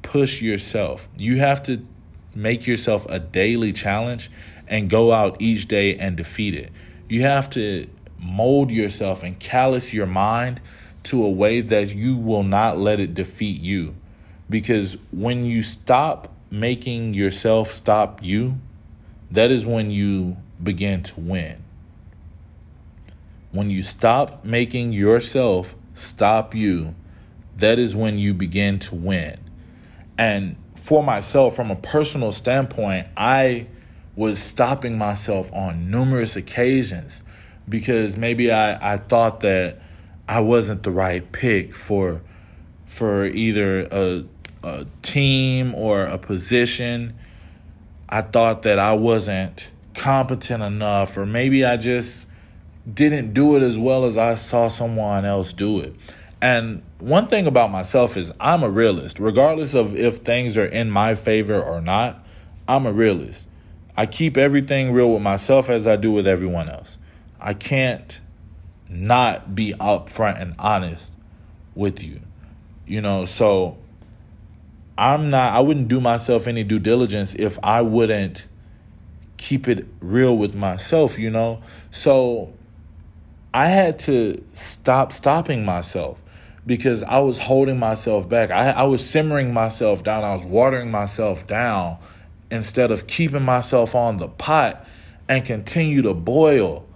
push 0.02 0.40
yourself. 0.40 1.08
You 1.16 1.38
have 1.38 1.62
to 1.64 1.84
make 2.34 2.66
yourself 2.66 3.06
a 3.08 3.18
daily 3.18 3.72
challenge 3.72 4.30
and 4.66 4.88
go 4.88 5.12
out 5.12 5.40
each 5.40 5.68
day 5.68 5.96
and 5.96 6.16
defeat 6.16 6.54
it. 6.54 6.70
You 7.08 7.22
have 7.22 7.50
to 7.50 7.88
mold 8.18 8.70
yourself 8.70 9.22
and 9.22 9.38
callous 9.38 9.92
your 9.92 10.06
mind 10.06 10.60
to 11.04 11.24
a 11.24 11.30
way 11.30 11.60
that 11.60 11.94
you 11.94 12.16
will 12.16 12.44
not 12.44 12.78
let 12.78 13.00
it 13.00 13.12
defeat 13.12 13.60
you 13.60 13.96
Because 14.52 14.98
when 15.10 15.46
you 15.46 15.62
stop 15.62 16.30
making 16.50 17.14
yourself 17.14 17.72
stop 17.72 18.22
you, 18.22 18.60
that 19.30 19.50
is 19.50 19.64
when 19.64 19.90
you 19.90 20.36
begin 20.62 21.02
to 21.04 21.20
win. 21.20 21.64
When 23.50 23.70
you 23.70 23.82
stop 23.82 24.44
making 24.44 24.92
yourself 24.92 25.74
stop 25.94 26.54
you, 26.54 26.94
that 27.56 27.78
is 27.78 27.96
when 27.96 28.18
you 28.18 28.34
begin 28.34 28.78
to 28.80 28.94
win. 28.94 29.38
And 30.18 30.56
for 30.74 31.02
myself, 31.02 31.56
from 31.56 31.70
a 31.70 31.76
personal 31.76 32.30
standpoint, 32.30 33.06
I 33.16 33.68
was 34.16 34.38
stopping 34.38 34.98
myself 34.98 35.50
on 35.54 35.90
numerous 35.90 36.36
occasions 36.36 37.22
because 37.66 38.18
maybe 38.18 38.52
I, 38.52 38.94
I 38.94 38.98
thought 38.98 39.40
that 39.40 39.80
I 40.28 40.40
wasn't 40.40 40.82
the 40.82 40.90
right 40.90 41.32
pick 41.32 41.74
for 41.74 42.20
for 42.84 43.24
either 43.24 43.88
a, 43.90 44.24
a 44.62 44.86
team 45.02 45.74
or 45.74 46.02
a 46.02 46.18
position. 46.18 47.14
I 48.08 48.22
thought 48.22 48.62
that 48.62 48.78
I 48.78 48.92
wasn't 48.94 49.70
competent 49.94 50.62
enough, 50.62 51.16
or 51.16 51.26
maybe 51.26 51.64
I 51.64 51.76
just 51.76 52.26
didn't 52.92 53.32
do 53.32 53.56
it 53.56 53.62
as 53.62 53.78
well 53.78 54.04
as 54.04 54.16
I 54.16 54.34
saw 54.34 54.68
someone 54.68 55.24
else 55.24 55.52
do 55.52 55.80
it. 55.80 55.94
And 56.40 56.82
one 56.98 57.28
thing 57.28 57.46
about 57.46 57.70
myself 57.70 58.16
is 58.16 58.32
I'm 58.40 58.62
a 58.62 58.70
realist. 58.70 59.20
Regardless 59.20 59.74
of 59.74 59.94
if 59.94 60.18
things 60.18 60.56
are 60.56 60.66
in 60.66 60.90
my 60.90 61.14
favor 61.14 61.60
or 61.60 61.80
not, 61.80 62.24
I'm 62.66 62.86
a 62.86 62.92
realist. 62.92 63.46
I 63.96 64.06
keep 64.06 64.36
everything 64.36 64.92
real 64.92 65.12
with 65.12 65.22
myself 65.22 65.70
as 65.70 65.86
I 65.86 65.96
do 65.96 66.10
with 66.10 66.26
everyone 66.26 66.68
else. 66.68 66.98
I 67.40 67.54
can't 67.54 68.20
not 68.88 69.54
be 69.54 69.72
upfront 69.74 70.40
and 70.40 70.54
honest 70.58 71.12
with 71.74 72.02
you. 72.02 72.20
You 72.86 73.00
know, 73.00 73.24
so 73.24 73.78
I'm 75.02 75.30
not 75.30 75.52
I 75.52 75.58
wouldn't 75.58 75.88
do 75.88 76.00
myself 76.00 76.46
any 76.46 76.62
due 76.62 76.78
diligence 76.78 77.34
if 77.34 77.58
I 77.60 77.82
wouldn't 77.82 78.46
keep 79.36 79.66
it 79.66 79.84
real 80.00 80.36
with 80.36 80.54
myself, 80.54 81.18
you 81.18 81.28
know? 81.28 81.60
So 81.90 82.52
I 83.52 83.66
had 83.66 83.98
to 84.00 84.40
stop 84.52 85.12
stopping 85.12 85.64
myself 85.64 86.22
because 86.64 87.02
I 87.02 87.18
was 87.18 87.38
holding 87.38 87.80
myself 87.80 88.28
back. 88.28 88.52
I, 88.52 88.70
I 88.70 88.84
was 88.84 89.04
simmering 89.04 89.52
myself 89.52 90.04
down. 90.04 90.22
I 90.22 90.36
was 90.36 90.46
watering 90.46 90.92
myself 90.92 91.48
down 91.48 91.98
instead 92.52 92.92
of 92.92 93.08
keeping 93.08 93.42
myself 93.42 93.96
on 93.96 94.18
the 94.18 94.28
pot 94.28 94.86
and 95.28 95.44
continue 95.44 96.02
to 96.02 96.14
boil. 96.14 96.86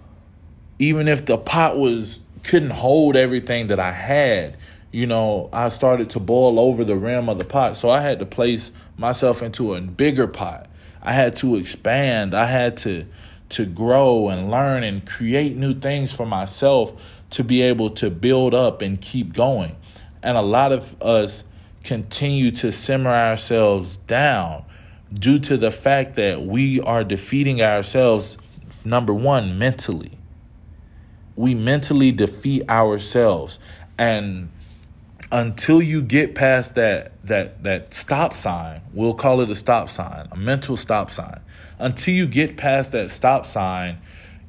Even 0.79 1.09
if 1.09 1.25
the 1.25 1.37
pot 1.37 1.77
was 1.77 2.21
couldn't 2.45 2.69
hold 2.69 3.17
everything 3.17 3.67
that 3.67 3.81
I 3.81 3.91
had, 3.91 4.55
you 4.91 5.07
know, 5.07 5.49
I 5.51 5.69
started 5.69 6.09
to 6.11 6.19
boil 6.19 6.59
over 6.59 6.83
the 6.83 6.95
rim 6.95 7.29
of 7.29 7.37
the 7.37 7.45
pot. 7.45 7.77
So 7.77 7.89
I 7.89 8.01
had 8.01 8.19
to 8.19 8.25
place 8.25 8.71
myself 8.97 9.41
into 9.41 9.75
a 9.75 9.81
bigger 9.81 10.27
pot. 10.27 10.67
I 11.01 11.13
had 11.13 11.35
to 11.37 11.55
expand. 11.55 12.33
I 12.33 12.45
had 12.45 12.77
to 12.77 13.05
to 13.49 13.65
grow 13.65 14.27
and 14.27 14.51
learn 14.51 14.83
and 14.83 15.05
create 15.07 15.55
new 15.55 15.73
things 15.73 16.11
for 16.11 16.25
myself 16.25 16.93
to 17.29 17.43
be 17.43 17.61
able 17.61 17.89
to 17.89 18.09
build 18.09 18.53
up 18.53 18.81
and 18.81 18.99
keep 18.99 19.33
going. 19.33 19.75
And 20.21 20.37
a 20.37 20.41
lot 20.41 20.73
of 20.73 21.01
us 21.01 21.45
continue 21.83 22.51
to 22.51 22.71
simmer 22.71 23.11
ourselves 23.11 23.95
down 23.95 24.65
due 25.13 25.39
to 25.39 25.55
the 25.55 25.71
fact 25.71 26.15
that 26.15 26.41
we 26.41 26.81
are 26.81 27.03
defeating 27.03 27.61
ourselves, 27.61 28.37
number 28.83 29.13
one, 29.13 29.57
mentally. 29.57 30.17
We 31.37 31.55
mentally 31.55 32.11
defeat 32.11 32.69
ourselves. 32.69 33.59
And 33.97 34.49
until 35.31 35.81
you 35.81 36.01
get 36.01 36.35
past 36.35 36.75
that 36.75 37.11
that 37.25 37.63
that 37.63 37.93
stop 37.93 38.35
sign, 38.35 38.81
we'll 38.93 39.13
call 39.13 39.41
it 39.41 39.49
a 39.49 39.55
stop 39.55 39.89
sign, 39.89 40.27
a 40.31 40.37
mental 40.37 40.77
stop 40.77 41.11
sign. 41.11 41.39
Until 41.79 42.13
you 42.13 42.27
get 42.27 42.57
past 42.57 42.91
that 42.93 43.09
stop 43.09 43.45
sign, 43.45 43.99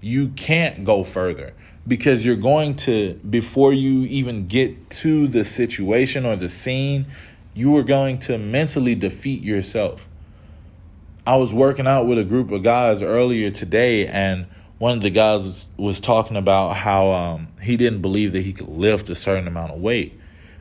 you 0.00 0.28
can't 0.28 0.84
go 0.84 1.04
further 1.04 1.52
because 1.86 2.24
you're 2.24 2.36
going 2.36 2.76
to 2.76 3.14
before 3.28 3.72
you 3.72 4.02
even 4.04 4.46
get 4.46 4.90
to 4.90 5.26
the 5.26 5.44
situation 5.44 6.24
or 6.24 6.36
the 6.36 6.48
scene, 6.48 7.06
you 7.54 7.76
are 7.76 7.82
going 7.82 8.18
to 8.20 8.38
mentally 8.38 8.94
defeat 8.94 9.42
yourself. 9.42 10.06
I 11.26 11.36
was 11.36 11.52
working 11.52 11.86
out 11.86 12.06
with 12.06 12.18
a 12.18 12.24
group 12.24 12.50
of 12.50 12.62
guys 12.62 13.02
earlier 13.02 13.50
today 13.50 14.06
and 14.06 14.46
one 14.78 14.92
of 14.92 15.02
the 15.02 15.10
guys 15.10 15.66
was, 15.76 15.98
talking 15.98 16.36
about 16.36 16.76
how 16.76 17.10
um, 17.10 17.48
he 17.60 17.76
didn't 17.76 18.00
believe 18.00 18.32
that 18.32 18.42
he 18.42 18.52
could 18.52 18.68
lift 18.68 19.10
a 19.10 19.14
certain 19.16 19.48
amount 19.48 19.72
of 19.72 19.80
weight 19.80 20.18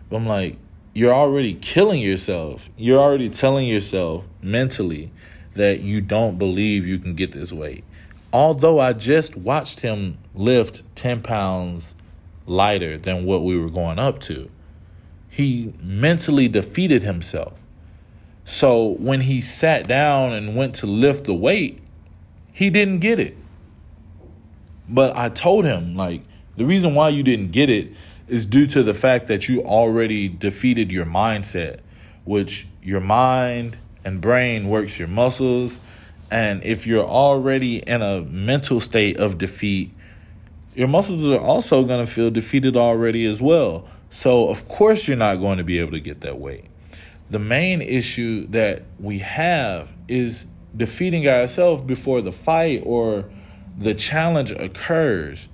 but 0.09 0.17
I'm 0.17 0.25
like, 0.25 0.57
you're 0.93 1.13
already 1.13 1.53
killing 1.53 2.01
yourself. 2.01 2.69
You're 2.75 2.99
already 2.99 3.29
telling 3.29 3.67
yourself 3.67 4.25
mentally 4.41 5.11
that 5.53 5.81
you 5.81 6.01
don't 6.01 6.39
believe 6.39 6.87
you 6.87 6.99
can 6.99 7.13
get 7.13 7.33
this 7.33 7.51
weight. 7.51 7.83
Although 8.33 8.79
I 8.79 8.93
just 8.93 9.35
watched 9.35 9.81
him 9.81 10.17
lift 10.33 10.83
10 10.95 11.21
pounds 11.21 11.93
lighter 12.45 12.97
than 12.97 13.25
what 13.25 13.43
we 13.43 13.57
were 13.59 13.69
going 13.69 13.99
up 13.99 14.19
to, 14.21 14.49
he 15.29 15.73
mentally 15.81 16.47
defeated 16.47 17.03
himself. 17.03 17.53
So 18.43 18.95
when 18.99 19.21
he 19.21 19.41
sat 19.41 19.87
down 19.87 20.33
and 20.33 20.55
went 20.55 20.73
to 20.75 20.87
lift 20.87 21.25
the 21.25 21.33
weight, 21.33 21.81
he 22.53 22.69
didn't 22.69 22.99
get 22.99 23.19
it. 23.19 23.37
But 24.89 25.15
I 25.15 25.29
told 25.29 25.65
him, 25.65 25.95
like, 25.95 26.23
the 26.55 26.65
reason 26.65 26.95
why 26.95 27.09
you 27.09 27.23
didn't 27.23 27.51
get 27.51 27.69
it 27.69 27.91
is 28.27 28.46
due 28.46 28.67
to 28.67 28.84
the 28.84 28.93
fact 28.93 29.27
that 29.27 29.48
you 29.48 29.63
already 29.63 30.27
defeated 30.27 30.91
your 30.91 31.05
mindset, 31.05 31.79
which 32.25 32.67
your 32.81 33.00
mind 33.00 33.77
and 34.03 34.22
brain 34.22 34.67
works 34.69 35.00
your 35.00 35.07
muscles. 35.07 35.79
And 36.29 36.63
if 36.63 36.86
you're 36.86 37.05
already 37.05 37.77
in 37.77 38.01
a 38.01 38.22
mental 38.22 38.79
state 38.79 39.17
of 39.17 39.38
defeat, 39.38 39.93
your 40.75 40.88
muscles 40.88 41.24
are 41.24 41.39
also 41.39 41.84
going 41.84 42.05
to 42.05 42.12
feel 42.12 42.29
defeated 42.29 42.75
already 42.75 43.25
as 43.25 43.41
well. 43.41 43.88
So, 44.10 44.50
of 44.50 44.67
course, 44.67 45.07
you're 45.07 45.17
not 45.17 45.36
going 45.36 45.57
to 45.57 45.63
be 45.63 45.79
able 45.79 45.91
to 45.91 46.00
get 46.00 46.22
that 46.22 46.38
weight. 46.38 46.65
The 47.29 47.39
main 47.39 47.81
issue 47.81 48.48
that 48.48 48.84
we 49.00 49.19
have 49.19 49.91
is 50.07 50.46
defeating 50.75 51.27
ourselves 51.27 51.81
before 51.81 52.22
the 52.22 52.31
fight 52.31 52.84
or 52.86 53.25
the 53.77 53.93
challenge 53.93 54.51
occurs 54.51 55.48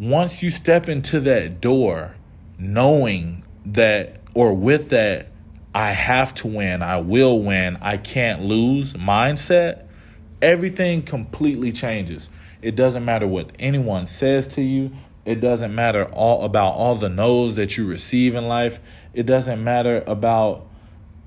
once 0.00 0.42
you 0.42 0.48
step 0.48 0.88
into 0.88 1.20
that 1.20 1.60
door, 1.60 2.14
knowing 2.58 3.44
that 3.66 4.18
or 4.32 4.54
with 4.54 4.88
that, 4.88 5.28
I 5.74 5.90
have 5.90 6.34
to 6.36 6.46
win, 6.46 6.80
I 6.80 6.96
will 6.96 7.42
win, 7.42 7.76
I 7.82 7.98
can't 7.98 8.42
lose 8.42 8.94
mindset, 8.94 9.86
everything 10.40 11.02
completely 11.02 11.70
changes. 11.70 12.30
It 12.62 12.76
doesn't 12.76 13.04
matter 13.04 13.26
what 13.26 13.50
anyone 13.58 14.06
says 14.06 14.46
to 14.48 14.62
you. 14.62 14.90
It 15.26 15.40
doesn't 15.40 15.74
matter 15.74 16.06
all 16.06 16.46
about 16.46 16.70
all 16.70 16.94
the 16.94 17.10
no's 17.10 17.56
that 17.56 17.76
you 17.76 17.86
receive 17.86 18.34
in 18.34 18.48
life. 18.48 18.80
It 19.12 19.26
doesn't 19.26 19.62
matter 19.62 20.02
about 20.06 20.66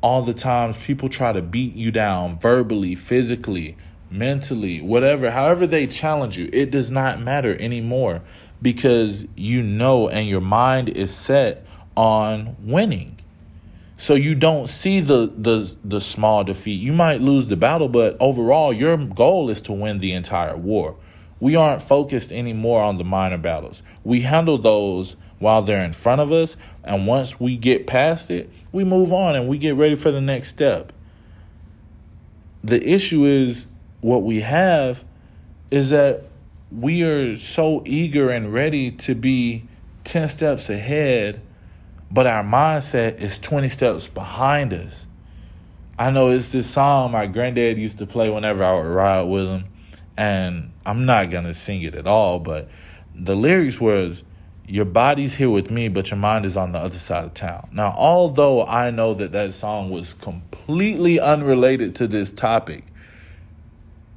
all 0.02 0.24
the 0.24 0.34
times 0.34 0.78
people 0.84 1.10
try 1.10 1.32
to 1.32 1.44
beat 1.44 1.76
you 1.76 1.92
down 1.92 2.40
verbally, 2.40 2.96
physically, 2.96 3.78
mentally, 4.10 4.82
whatever, 4.82 5.30
however 5.30 5.68
they 5.68 5.86
challenge 5.86 6.40
you. 6.40 6.50
It 6.52 6.72
does 6.72 6.90
not 6.90 7.22
matter 7.22 7.56
anymore 7.60 8.24
because 8.64 9.28
you 9.36 9.62
know 9.62 10.10
and 10.10 10.28
your 10.28 10.42
mind 10.42 10.90
is 10.90 11.14
set 11.14 11.66
on 11.96 12.56
winning. 12.64 13.20
So 13.98 14.16
you 14.16 14.34
don't 14.36 14.68
see 14.68 15.00
the 15.00 15.32
the 15.38 15.76
the 15.84 16.02
small 16.02 16.44
defeat. 16.44 16.82
You 16.82 16.94
might 16.94 17.22
lose 17.22 17.48
the 17.48 17.56
battle, 17.56 17.90
but 17.90 18.18
overall 18.20 18.74
your 18.74 18.98
goal 18.98 19.50
is 19.50 19.62
to 19.62 19.72
win 19.72 20.00
the 20.00 20.14
entire 20.14 20.58
war. 20.58 20.96
We 21.40 21.56
aren't 21.56 21.82
focused 21.82 22.32
anymore 22.32 22.82
on 22.82 22.98
the 22.98 23.04
minor 23.04 23.38
battles. 23.38 23.84
We 24.04 24.22
handle 24.22 24.58
those 24.58 25.18
while 25.40 25.62
they're 25.62 25.84
in 25.84 25.94
front 25.94 26.22
of 26.22 26.32
us, 26.32 26.56
and 26.84 27.06
once 27.06 27.40
we 27.40 27.58
get 27.58 27.86
past 27.86 28.32
it, 28.32 28.50
we 28.72 28.84
move 28.86 29.12
on 29.12 29.36
and 29.36 29.48
we 29.50 29.58
get 29.58 29.76
ready 29.76 29.96
for 29.96 30.10
the 30.10 30.22
next 30.22 30.50
step. 30.50 30.94
The 32.64 32.82
issue 32.88 33.26
is 33.26 33.68
what 34.00 34.24
we 34.24 34.40
have 34.42 35.04
is 35.70 35.90
that 35.90 36.24
we 36.74 37.04
are 37.04 37.38
so 37.38 37.84
eager 37.86 38.30
and 38.30 38.52
ready 38.52 38.90
to 38.90 39.14
be 39.14 39.68
10 40.06 40.28
steps 40.30 40.70
ahead, 40.70 41.42
but 42.10 42.26
our 42.26 42.44
mindset 42.44 43.22
is 43.22 43.38
20 43.40 43.70
steps 43.70 44.08
behind 44.08 44.74
us. 44.74 45.06
I 46.00 46.10
know 46.10 46.30
it's 46.30 46.52
this 46.52 46.70
song 46.70 47.12
my 47.12 47.28
granddad 47.28 47.78
used 47.78 48.00
to 48.00 48.08
play 48.08 48.30
whenever 48.30 48.64
I 48.64 48.74
would 48.74 48.88
ride 48.88 49.24
with 49.24 49.48
him, 49.48 49.66
and 50.18 50.72
I'm 50.86 51.06
not 51.06 51.30
going 51.30 51.44
to 51.44 51.54
sing 51.54 51.84
it 51.84 51.94
at 51.94 52.08
all, 52.08 52.40
but 52.40 52.70
the 53.14 53.36
lyrics 53.36 53.80
was, 53.80 54.24
Your 54.68 54.86
body's 54.86 55.36
here 55.36 55.52
with 55.52 55.70
me, 55.70 55.90
but 55.90 56.10
your 56.10 56.18
mind 56.18 56.46
is 56.46 56.58
on 56.58 56.72
the 56.72 56.80
other 56.80 56.98
side 56.98 57.26
of 57.26 57.34
town. 57.36 57.70
Now, 57.72 57.94
although 57.96 58.66
I 58.66 58.90
know 58.90 59.14
that 59.14 59.32
that 59.34 59.54
song 59.54 59.92
was 59.92 60.16
completely 60.16 61.20
unrelated 61.20 61.94
to 61.96 62.08
this 62.08 62.32
topic, 62.32 62.86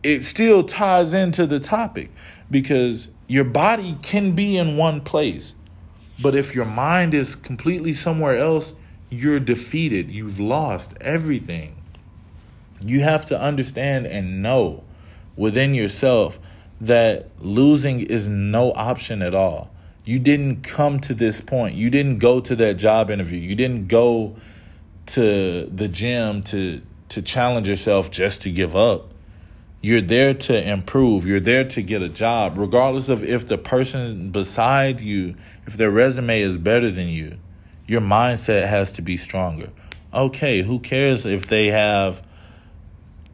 it 0.02 0.25
still 0.25 0.62
ties 0.62 1.12
into 1.12 1.46
the 1.46 1.60
topic 1.60 2.10
because 2.50 3.10
your 3.26 3.44
body 3.44 3.96
can 4.02 4.32
be 4.32 4.56
in 4.56 4.76
one 4.76 5.00
place, 5.00 5.54
but 6.20 6.34
if 6.34 6.54
your 6.54 6.64
mind 6.64 7.14
is 7.14 7.34
completely 7.34 7.92
somewhere 7.92 8.36
else, 8.36 8.74
you're 9.10 9.40
defeated. 9.40 10.10
You've 10.10 10.40
lost 10.40 10.94
everything. 11.00 11.76
You 12.80 13.00
have 13.00 13.24
to 13.26 13.40
understand 13.40 14.06
and 14.06 14.42
know 14.42 14.84
within 15.36 15.74
yourself 15.74 16.38
that 16.80 17.30
losing 17.40 18.00
is 18.00 18.28
no 18.28 18.72
option 18.72 19.22
at 19.22 19.34
all. 19.34 19.70
You 20.04 20.18
didn't 20.18 20.62
come 20.62 21.00
to 21.00 21.14
this 21.14 21.40
point. 21.40 21.74
You 21.74 21.90
didn't 21.90 22.18
go 22.18 22.40
to 22.40 22.54
that 22.56 22.74
job 22.74 23.10
interview. 23.10 23.40
You 23.40 23.54
didn't 23.54 23.88
go 23.88 24.36
to 25.06 25.66
the 25.66 25.88
gym 25.88 26.42
to 26.44 26.82
to 27.08 27.22
challenge 27.22 27.68
yourself 27.68 28.10
just 28.10 28.42
to 28.42 28.50
give 28.50 28.74
up. 28.74 29.12
You're 29.87 30.00
there 30.00 30.35
to 30.35 30.69
improve. 30.69 31.26
You're 31.26 31.38
there 31.38 31.62
to 31.62 31.81
get 31.81 32.02
a 32.02 32.09
job, 32.09 32.59
regardless 32.59 33.09
of 33.09 33.23
if 33.23 33.47
the 33.47 33.57
person 33.57 34.33
beside 34.33 35.00
you, 35.00 35.37
if 35.64 35.76
their 35.76 35.93
resume 35.93 36.40
is 36.40 36.57
better 36.57 36.90
than 36.90 37.07
you. 37.07 37.38
Your 37.87 38.00
mindset 38.00 38.66
has 38.66 38.90
to 38.95 39.02
be 39.02 39.16
stronger. 39.16 39.71
Okay, 40.12 40.62
who 40.62 40.81
cares 40.81 41.25
if 41.25 41.47
they 41.47 41.69
have 41.69 42.21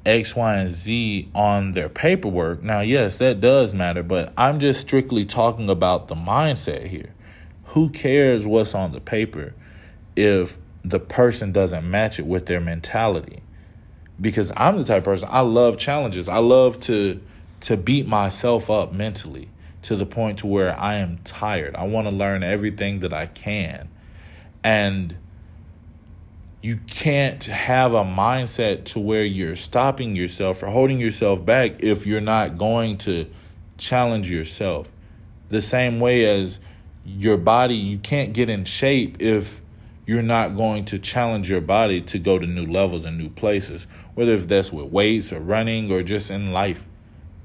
X, 0.04 0.36
Y, 0.36 0.56
and 0.56 0.70
Z 0.70 1.30
on 1.34 1.72
their 1.72 1.88
paperwork. 1.88 2.62
Now, 2.62 2.82
yes, 2.82 3.16
that 3.16 3.40
does 3.40 3.72
matter, 3.72 4.02
but 4.02 4.34
I'm 4.36 4.58
just 4.58 4.82
strictly 4.82 5.24
talking 5.24 5.70
about 5.70 6.08
the 6.08 6.14
mindset 6.14 6.86
here. 6.88 7.14
Who 7.68 7.88
cares 7.88 8.46
what's 8.46 8.74
on 8.74 8.92
the 8.92 9.00
paper 9.00 9.54
if 10.16 10.58
the 10.84 11.00
person 11.00 11.50
doesn't 11.50 11.90
match 11.90 12.18
it 12.18 12.26
with 12.26 12.44
their 12.44 12.60
mentality? 12.60 13.42
Because 14.20 14.52
I'm 14.56 14.76
the 14.76 14.84
type 14.84 14.98
of 14.98 15.04
person 15.04 15.28
I 15.30 15.40
love 15.40 15.78
challenges. 15.78 16.28
I 16.28 16.38
love 16.38 16.78
to 16.80 17.20
to 17.62 17.76
beat 17.76 18.06
myself 18.06 18.70
up 18.70 18.92
mentally 18.92 19.48
to 19.82 19.96
the 19.96 20.06
point 20.06 20.38
to 20.38 20.46
where 20.46 20.78
I 20.78 20.96
am 20.96 21.18
tired. 21.18 21.74
I 21.76 21.84
want 21.84 22.06
to 22.06 22.14
learn 22.14 22.42
everything 22.42 23.00
that 23.00 23.12
I 23.12 23.26
can. 23.26 23.88
And 24.64 25.16
you 26.62 26.78
can't 26.86 27.42
have 27.44 27.92
a 27.92 28.04
mindset 28.04 28.84
to 28.84 29.00
where 29.00 29.24
you're 29.24 29.56
stopping 29.56 30.14
yourself 30.14 30.62
or 30.62 30.66
holding 30.68 31.00
yourself 31.00 31.44
back 31.44 31.82
if 31.82 32.06
you're 32.06 32.20
not 32.20 32.56
going 32.56 32.98
to 32.98 33.28
challenge 33.78 34.30
yourself. 34.30 34.90
The 35.50 35.60
same 35.60 35.98
way 35.98 36.24
as 36.24 36.60
your 37.04 37.36
body, 37.36 37.74
you 37.74 37.98
can't 37.98 38.32
get 38.32 38.48
in 38.48 38.64
shape 38.64 39.20
if 39.20 39.60
you're 40.06 40.22
not 40.22 40.56
going 40.56 40.84
to 40.86 40.98
challenge 40.98 41.50
your 41.50 41.60
body 41.60 42.00
to 42.00 42.18
go 42.18 42.38
to 42.38 42.46
new 42.46 42.66
levels 42.66 43.04
and 43.04 43.18
new 43.18 43.28
places, 43.28 43.88
whether 44.14 44.32
if 44.32 44.48
that's 44.48 44.72
with 44.72 44.86
weights 44.86 45.32
or 45.32 45.40
running 45.40 45.90
or 45.90 46.02
just 46.02 46.30
in 46.30 46.52
life. 46.52 46.86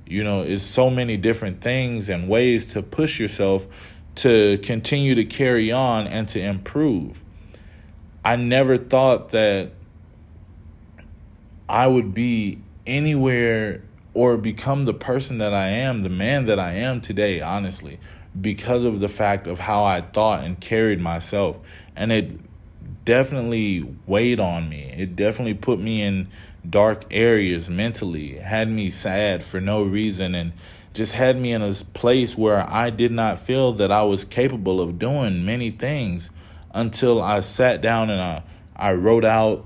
You 0.06 0.24
know, 0.24 0.42
it's 0.42 0.64
so 0.64 0.90
many 0.90 1.18
different 1.18 1.62
things 1.62 2.10
and 2.10 2.30
ways 2.30 2.72
to 2.74 2.82
push 2.82 3.20
yourself 3.20 3.68
to 4.16 4.58
continue 4.60 5.16
to 5.16 5.26
carry 5.26 5.72
on 5.72 6.08
and 6.08 6.28
to 6.30 6.40
improve. 6.40 7.24
I 8.24 8.36
never 8.36 8.78
thought 8.78 9.30
that 9.30 9.72
I 11.70 11.88
would 11.88 12.14
be 12.14 12.62
anywhere 12.86 13.84
or 14.14 14.38
become 14.38 14.86
the 14.86 14.94
person 14.94 15.38
that 15.38 15.54
I 15.54 15.68
am, 15.68 16.02
the 16.02 16.10
man 16.10 16.46
that 16.46 16.60
I 16.60 16.74
am 16.74 17.02
today, 17.02 17.42
honestly, 17.42 18.00
because 18.40 18.84
of 18.84 19.00
the 19.00 19.08
fact 19.08 19.46
of 19.46 19.60
how 19.60 19.84
I 19.84 20.02
thought 20.02 20.44
and 20.44 20.60
carried 20.60 21.00
myself. 21.00 21.60
And 21.96 22.12
it 22.12 22.32
definitely 23.06 23.88
weighed 24.06 24.40
on 24.40 24.70
me. 24.70 24.94
It 24.98 25.16
definitely 25.16 25.54
put 25.54 25.80
me 25.80 26.02
in 26.02 26.30
dark 26.68 27.06
areas 27.12 27.70
mentally, 27.70 28.38
had 28.38 28.70
me 28.70 28.90
sad 28.90 29.44
for 29.44 29.62
no 29.62 29.84
reason, 29.84 30.36
and 30.36 30.54
just 30.94 31.14
had 31.14 31.40
me 31.40 31.54
in 31.54 31.62
a 31.62 31.74
place 31.94 32.38
where 32.38 32.68
I 32.70 32.90
did 32.90 33.12
not 33.12 33.38
feel 33.38 33.74
that 33.74 33.92
I 33.92 34.04
was 34.04 34.26
capable 34.26 34.82
of 34.82 34.98
doing 34.98 35.46
many 35.46 35.70
things 35.70 36.30
until 36.74 37.22
I 37.22 37.42
sat 37.42 37.82
down 37.82 38.10
and 38.10 38.20
I, 38.20 38.44
I 38.76 38.94
wrote 38.94 39.24
out 39.24 39.66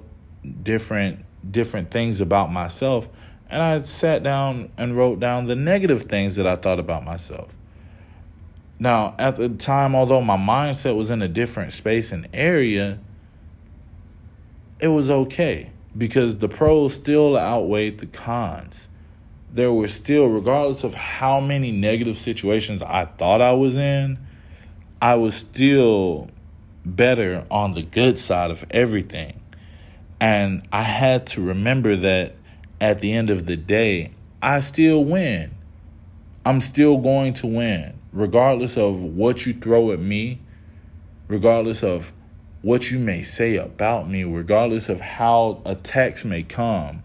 different 0.64 1.26
different 1.50 1.90
things 1.90 2.22
about 2.22 2.52
myself 2.52 3.08
and 3.50 3.62
I 3.62 3.82
sat 3.82 4.24
down 4.24 4.72
and 4.78 4.96
wrote 4.96 5.20
down 5.20 5.48
the 5.48 5.56
negative 5.56 6.04
things 6.04 6.36
that 6.36 6.46
I 6.46 6.56
thought 6.56 6.80
about 6.80 7.04
myself. 7.04 7.56
Now, 8.80 9.16
at 9.18 9.36
the 9.36 9.50
time, 9.50 9.96
although 9.96 10.22
my 10.22 10.38
mindset 10.38 10.96
was 10.96 11.10
in 11.10 11.22
a 11.22 11.28
different 11.28 11.74
space 11.74 12.12
and 12.12 12.28
area, 12.34 13.00
it 14.80 14.88
was 14.90 15.10
okay 15.10 15.71
because 15.98 16.38
the 16.38 16.48
pros 16.48 16.94
still 16.94 17.38
outweighed 17.38 18.00
the 18.00 18.06
cons. 18.06 18.88
There 19.54 19.74
were 19.74 19.90
still, 19.90 20.28
regardless 20.28 20.84
of 20.84 20.94
how 20.94 21.40
many 21.42 21.72
negative 21.72 22.18
situations 22.18 22.82
I 22.82 23.06
thought 23.06 23.42
I 23.42 23.52
was 23.52 23.76
in, 23.76 24.18
I 25.02 25.16
was 25.16 25.36
still 25.36 26.30
better 26.86 27.46
on 27.52 27.74
the 27.74 27.84
good 27.84 28.18
side 28.18 28.52
of 28.52 28.64
everything. 28.72 29.42
And 30.20 30.68
I 30.72 30.84
had 30.84 31.28
to 31.28 31.42
remember 31.42 31.96
that 31.96 32.36
at 32.80 33.00
the 33.00 33.12
end 33.12 33.30
of 33.30 33.46
the 33.46 33.58
day, 33.58 34.12
I 34.42 34.60
still 34.62 35.04
win. 35.04 35.52
I'm 36.46 36.62
still 36.62 36.98
going 36.98 37.34
to 37.36 37.48
win, 37.48 38.00
regardless 38.14 38.78
of 38.78 39.02
what 39.02 39.46
you 39.46 39.54
throw 39.54 39.92
at 39.92 40.00
me, 40.00 40.40
regardless 41.28 41.84
of 41.84 42.12
what 42.62 42.92
you 42.92 43.00
may 43.00 43.24
say 43.24 43.56
about 43.56 44.10
me, 44.10 44.24
regardless 44.24 44.90
of 44.90 45.02
how 45.02 45.62
attacks 45.66 46.24
may 46.24 46.44
come. 46.44 47.04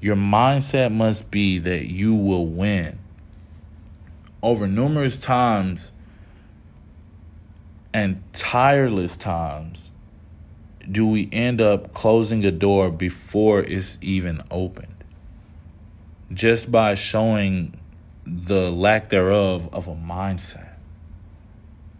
Your 0.00 0.16
mindset 0.16 0.92
must 0.92 1.30
be 1.30 1.58
that 1.58 1.90
you 1.90 2.14
will 2.14 2.46
win. 2.46 2.98
Over 4.42 4.66
numerous 4.66 5.18
times, 5.18 5.92
and 7.92 8.22
tireless 8.32 9.16
times 9.16 9.90
do 10.90 11.06
we 11.06 11.28
end 11.32 11.60
up 11.60 11.92
closing 11.92 12.44
a 12.44 12.50
door 12.50 12.90
before 12.90 13.60
it's 13.60 13.98
even 14.00 14.42
opened 14.50 15.04
just 16.32 16.70
by 16.70 16.94
showing 16.94 17.78
the 18.24 18.70
lack 18.70 19.10
thereof 19.10 19.68
of 19.72 19.88
a 19.88 19.94
mindset 19.94 20.69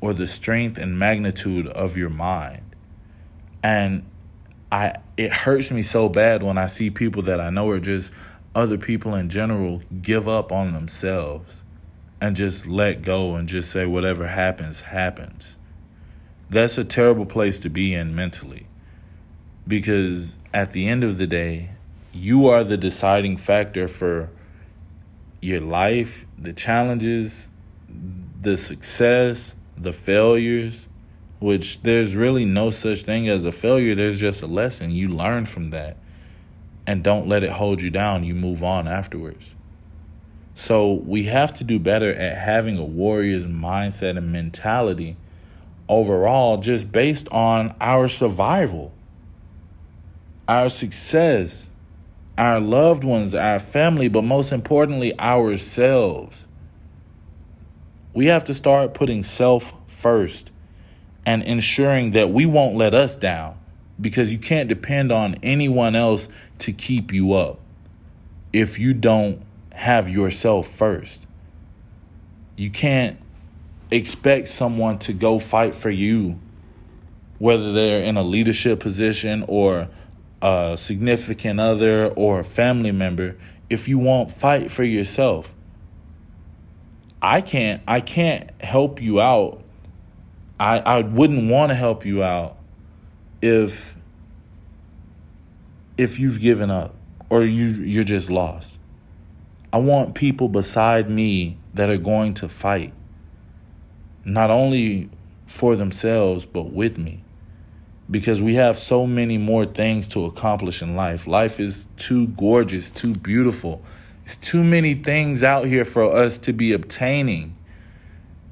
or 0.01 0.13
the 0.13 0.27
strength 0.27 0.79
and 0.79 0.99
magnitude 0.99 1.67
of 1.69 1.97
your 1.97 2.11
mind 2.11 2.75
and 3.63 4.05
i 4.73 4.95
it 5.17 5.33
hurts 5.33 5.71
me 5.71 5.83
so 5.83 6.09
bad 6.09 6.43
when 6.43 6.57
i 6.59 6.67
see 6.67 6.91
people 6.91 7.23
that 7.23 7.41
i 7.41 7.51
know 7.51 7.69
are 7.71 7.81
just 7.81 8.11
other 8.55 8.79
people 8.79 9.15
in 9.15 9.29
general 9.29 9.81
give 10.03 10.29
up 10.29 10.51
on 10.51 10.73
themselves 10.73 11.63
and 12.21 12.37
just 12.37 12.67
let 12.67 13.03
go 13.03 13.35
and 13.35 13.49
just 13.49 13.71
say 13.71 13.87
whatever 13.87 14.27
happens 14.27 14.81
happens 14.81 15.57
that's 16.51 16.77
a 16.79 16.85
terrible 16.85 17.27
place 17.27 17.61
to 17.61 17.71
be 17.71 17.95
in 17.95 18.15
mentally. 18.15 18.67
Because 19.69 20.37
at 20.53 20.73
the 20.73 20.89
end 20.89 21.05
of 21.05 21.17
the 21.17 21.27
day, 21.29 21.71
you 22.13 22.49
are 22.49 22.65
the 22.65 22.77
deciding 22.77 23.37
factor 23.37 23.87
for 23.87 24.31
your 25.41 25.61
life, 25.61 26.27
the 26.37 26.53
challenges, 26.53 27.51
the 28.43 28.57
success, 28.59 29.55
the 29.83 29.93
failures, 29.93 30.87
which 31.39 31.83
there's 31.83 32.15
really 32.15 32.45
no 32.45 32.71
such 32.71 33.03
thing 33.03 33.29
as 33.29 33.45
a 33.45 33.53
failure. 33.53 33.95
There's 33.95 34.21
just 34.21 34.43
a 34.43 34.47
lesson. 34.47 34.91
You 34.91 35.09
learn 35.09 35.47
from 35.47 35.69
that. 35.69 35.97
And 36.87 37.03
don't 37.03 37.29
let 37.29 37.45
it 37.45 37.53
hold 37.53 37.81
you 37.81 37.91
down. 37.91 38.25
You 38.25 38.35
move 38.35 38.63
on 38.63 38.89
afterwards. 38.89 39.55
So 40.55 40.93
we 40.93 41.25
have 41.25 41.57
to 41.59 41.65
do 41.65 41.79
better 41.79 42.13
at 42.13 42.37
having 42.37 42.77
a 42.77 42.85
warrior's 42.85 43.47
mindset 43.47 44.19
and 44.19 44.31
mentality 44.31 45.17
overall 45.89 46.59
just 46.59 46.93
based 46.93 47.29
on 47.29 47.75
our 47.81 48.09
survival, 48.09 48.93
our 50.47 50.69
success, 50.69 51.71
our 52.37 52.61
loved 52.61 53.05
ones, 53.05 53.35
our 53.35 53.59
family, 53.59 54.09
but 54.09 54.23
most 54.23 54.53
importantly, 54.53 55.19
ourselves. 55.19 56.47
We 58.13 58.27
have 58.27 58.45
to 58.45 58.55
start 58.55 58.95
putting 58.95 59.23
self 59.23 59.73
first 59.87 60.51
and 61.25 61.43
ensuring 61.43 62.13
that 62.13 62.31
we 62.31 62.47
won't 62.47 62.77
let 62.77 62.95
us 62.95 63.15
down 63.15 63.57
because 64.01 64.33
you 64.33 64.39
can't 64.39 64.69
depend 64.69 65.13
on 65.13 65.37
anyone 65.43 65.95
else 65.95 66.29
to 66.59 66.73
keep 66.73 67.13
you 67.13 67.35
up 67.35 67.61
if 68.53 68.79
you 68.79 68.95
don't 68.95 69.43
have 69.73 70.09
yourself 70.09 70.67
first. 70.67 71.27
You 72.57 72.71
can't 72.71 73.19
expect 73.91 74.49
someone 74.49 74.99
to 75.01 75.13
go 75.13 75.39
fight 75.39 75.75
for 75.75 75.91
you, 75.91 76.39
whether 77.39 77.73
they're 77.73 78.03
in 78.03 78.17
a 78.17 78.23
leadership 78.23 78.81
position 78.81 79.45
or 79.49 79.89
a 80.43 80.77
significant 80.79 81.61
other 81.61 82.09
or 82.09 82.41
a 82.41 82.45
family 82.45 82.93
member, 82.93 83.37
if 83.69 83.89
you 83.89 83.99
won't 83.99 84.31
fight 84.31 84.71
for 84.71 84.85
yourself. 84.85 85.53
I 87.23 87.41
can't 87.43 87.83
I 87.89 88.01
can't 88.01 88.51
help 88.63 89.01
you 89.03 89.21
out. 89.21 89.63
I, 90.59 90.79
I 90.79 91.01
wouldn't 91.03 91.51
want 91.51 91.71
to 91.71 91.75
help 91.77 92.05
you 92.07 92.23
out 92.23 92.57
if 93.43 93.97
if 95.99 96.19
you've 96.19 96.41
given 96.41 96.71
up 96.71 96.95
or 97.31 97.45
you 97.45 97.67
you're 97.67 98.05
just 98.05 98.31
lost. 98.31 98.79
I 99.73 99.79
want 99.79 100.15
people 100.15 100.49
beside 100.49 101.11
me 101.11 101.59
that 101.75 101.91
are 101.91 101.99
going 101.99 102.35
to 102.35 102.49
fight 102.49 102.93
not 104.25 104.51
only 104.51 105.11
for 105.47 105.77
themselves, 105.77 106.47
but 106.47 106.73
with 106.73 106.99
me. 106.99 107.23
because 108.11 108.43
we 108.43 108.55
have 108.55 108.79
so 108.79 109.07
many 109.07 109.39
more 109.39 109.65
things 109.65 110.09
to 110.09 110.25
accomplish 110.25 110.83
in 110.83 110.97
life. 110.97 111.27
Life 111.27 111.61
is 111.61 111.87
too 111.97 112.29
gorgeous, 112.29 112.91
too 112.91 113.15
beautiful. 113.15 113.83
It's 114.31 114.37
too 114.37 114.63
many 114.63 114.95
things 114.95 115.43
out 115.43 115.65
here 115.65 115.85
for 115.85 116.15
us 116.15 116.39
to 116.39 116.53
be 116.53 116.73
obtaining. 116.73 117.57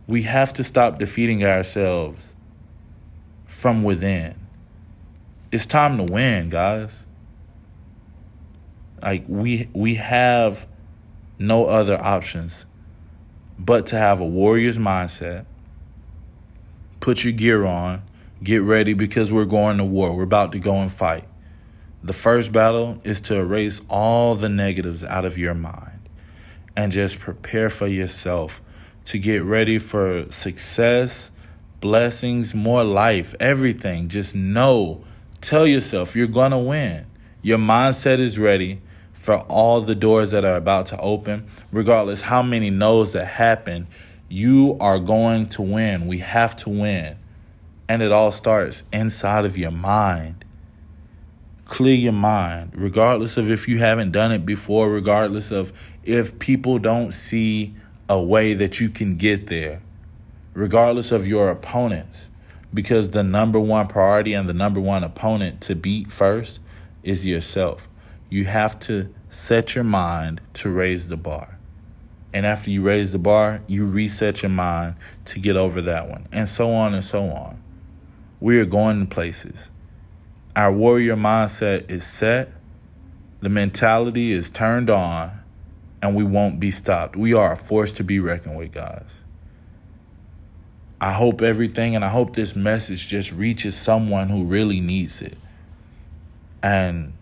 We 0.09 0.23
have 0.23 0.53
to 0.55 0.65
stop 0.65 0.99
defeating 0.99 1.45
ourselves 1.45 2.35
from 3.47 3.85
within. 3.85 4.35
It's 5.53 5.67
time 5.67 5.97
to 5.99 6.13
win, 6.13 6.49
guys. 6.49 7.05
Like 9.01 9.27
we 9.29 9.69
we 9.73 9.95
have 9.95 10.67
no 11.39 11.67
other 11.67 11.97
options 11.97 12.67
but 13.57 13.87
to 13.87 13.97
have 13.99 14.19
a 14.19 14.27
warrior's 14.27 14.79
mindset. 14.79 15.47
Put 16.99 17.23
your 17.23 17.35
gear 17.35 17.65
on, 17.65 18.03
get 18.43 18.65
ready 18.65 18.95
because 18.95 19.33
we're 19.33 19.45
going 19.45 19.79
to 19.79 19.85
war. 19.85 20.17
We're 20.17 20.25
about 20.25 20.51
to 20.53 20.59
go 20.59 20.75
and 20.81 20.93
fight. 20.93 21.28
The 22.03 22.13
first 22.13 22.53
battle 22.53 23.01
is 23.03 23.21
to 23.23 23.35
erase 23.35 23.81
all 23.91 24.37
the 24.37 24.49
negatives 24.49 25.03
out 25.03 25.25
of 25.25 25.37
your 25.37 25.55
mind 25.55 26.09
and 26.77 26.93
just 26.93 27.19
prepare 27.19 27.71
for 27.71 27.89
yourself 27.89 28.61
to 29.07 29.19
get 29.19 29.43
ready 29.43 29.79
for 29.79 30.31
success, 30.31 31.33
blessings, 31.81 32.55
more 32.55 32.85
life, 32.85 33.35
everything. 33.41 34.09
Just 34.09 34.35
know, 34.35 35.03
tell 35.41 35.67
yourself 35.67 36.15
you're 36.15 36.29
going 36.29 36.53
to 36.53 36.59
win. 36.59 37.07
Your 37.43 37.59
mindset 37.59 38.21
is 38.21 38.39
ready 38.39 38.81
for 39.13 39.39
all 39.49 39.81
the 39.81 39.97
doors 39.97 40.31
that 40.31 40.45
are 40.45 40.57
about 40.57 40.87
to 40.87 41.01
open, 41.01 41.49
regardless 41.73 42.23
how 42.23 42.43
many 42.43 42.71
no's 42.71 43.13
that 43.13 43.27
happen, 43.27 43.89
you 44.29 44.77
are 44.81 45.01
going 45.01 45.49
to 45.49 45.63
win. 45.63 46.07
We 46.07 46.19
have 46.19 46.55
to 46.59 46.71
win. 46.71 47.17
And 47.89 48.03
it 48.03 48.13
all 48.13 48.31
starts 48.31 48.85
inside 48.93 49.45
of 49.45 49.59
your 49.59 49.73
mind. 49.73 50.38
Clear 51.69 51.95
your 51.95 52.13
mind, 52.13 52.73
regardless 52.75 53.37
of 53.37 53.51
if 53.51 53.69
you 53.69 53.79
haven't 53.79 54.11
done 54.11 54.33
it 54.33 54.45
before, 54.45 54.91
regardless 54.91 55.51
of 55.51 55.73
if 56.03 56.39
people 56.39 56.79
don't 56.79 57.13
see 57.13 57.75
a 58.09 58.21
way 58.21 58.55
that 58.55 58.81
you 58.81 58.89
can 58.89 59.17
get 59.17 59.49
there, 59.49 59.83
regardless 60.55 61.13
of 61.13 61.29
your 61.29 61.51
opponents. 61.51 62.31
Because 62.73 63.11
the 63.11 63.23
number 63.23 63.61
one 63.61 63.87
priority 63.87 64.33
and 64.33 64.49
the 64.49 64.55
number 64.55 64.81
one 64.81 65.05
opponent 65.05 65.61
to 65.63 65.75
beat 65.75 66.11
first 66.11 66.59
is 67.03 67.25
yourself. 67.25 67.87
You 68.31 68.47
have 68.47 68.81
to 68.81 69.15
set 69.29 69.75
your 69.75 69.85
mind 69.85 70.41
to 70.55 70.71
raise 70.71 71.09
the 71.09 71.17
bar. 71.17 71.59
And 72.33 72.47
after 72.47 72.71
you 72.71 72.83
raise 72.83 73.13
the 73.13 73.19
bar, 73.19 73.63
you 73.67 73.87
reset 73.87 74.43
your 74.43 74.51
mind 74.51 74.97
to 75.27 75.39
get 75.39 75.57
over 75.57 75.81
that 75.83 76.09
one, 76.09 76.29
and 76.33 76.49
so 76.49 76.73
on 76.73 76.95
and 76.95 77.05
so 77.05 77.29
on. 77.29 77.63
We 78.41 78.59
are 78.59 78.67
going 78.67 79.07
places. 79.07 79.71
Our 80.59 80.73
warrior 80.73 81.15
mindset 81.15 81.89
is 81.89 82.05
set, 82.05 82.51
the 83.39 83.49
mentality 83.49 84.33
is 84.33 84.51
turned 84.51 84.91
on, 84.91 85.41
and 86.03 86.17
we 86.17 86.25
won't 86.25 86.59
be 86.59 86.73
stopped. 86.73 87.15
We 87.15 87.33
are 87.33 87.53
a 87.53 87.57
force 87.57 87.93
to 87.93 88.03
be 88.03 88.19
reckoned 88.19 88.57
with, 88.57 88.73
guys. 88.73 89.25
I 91.01 91.13
hope 91.13 91.43
everything 91.43 91.95
and 91.95 92.05
I 92.05 92.09
hope 92.09 92.35
this 92.35 92.57
message 92.57 93.07
just 93.07 93.31
reaches 93.31 93.77
someone 93.77 94.31
who 94.31 94.47
really 94.47 94.81
needs 94.81 95.23
it. 95.23 95.39
And 96.61 97.13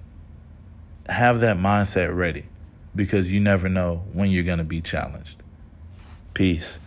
have 1.07 1.40
that 1.40 1.59
mindset 1.59 2.16
ready 2.16 2.46
because 2.94 3.31
you 3.31 3.40
never 3.40 3.68
know 3.68 4.03
when 4.14 4.31
you're 4.31 4.44
going 4.44 4.57
to 4.57 4.64
be 4.64 4.81
challenged. 4.81 5.42
Peace. 6.33 6.79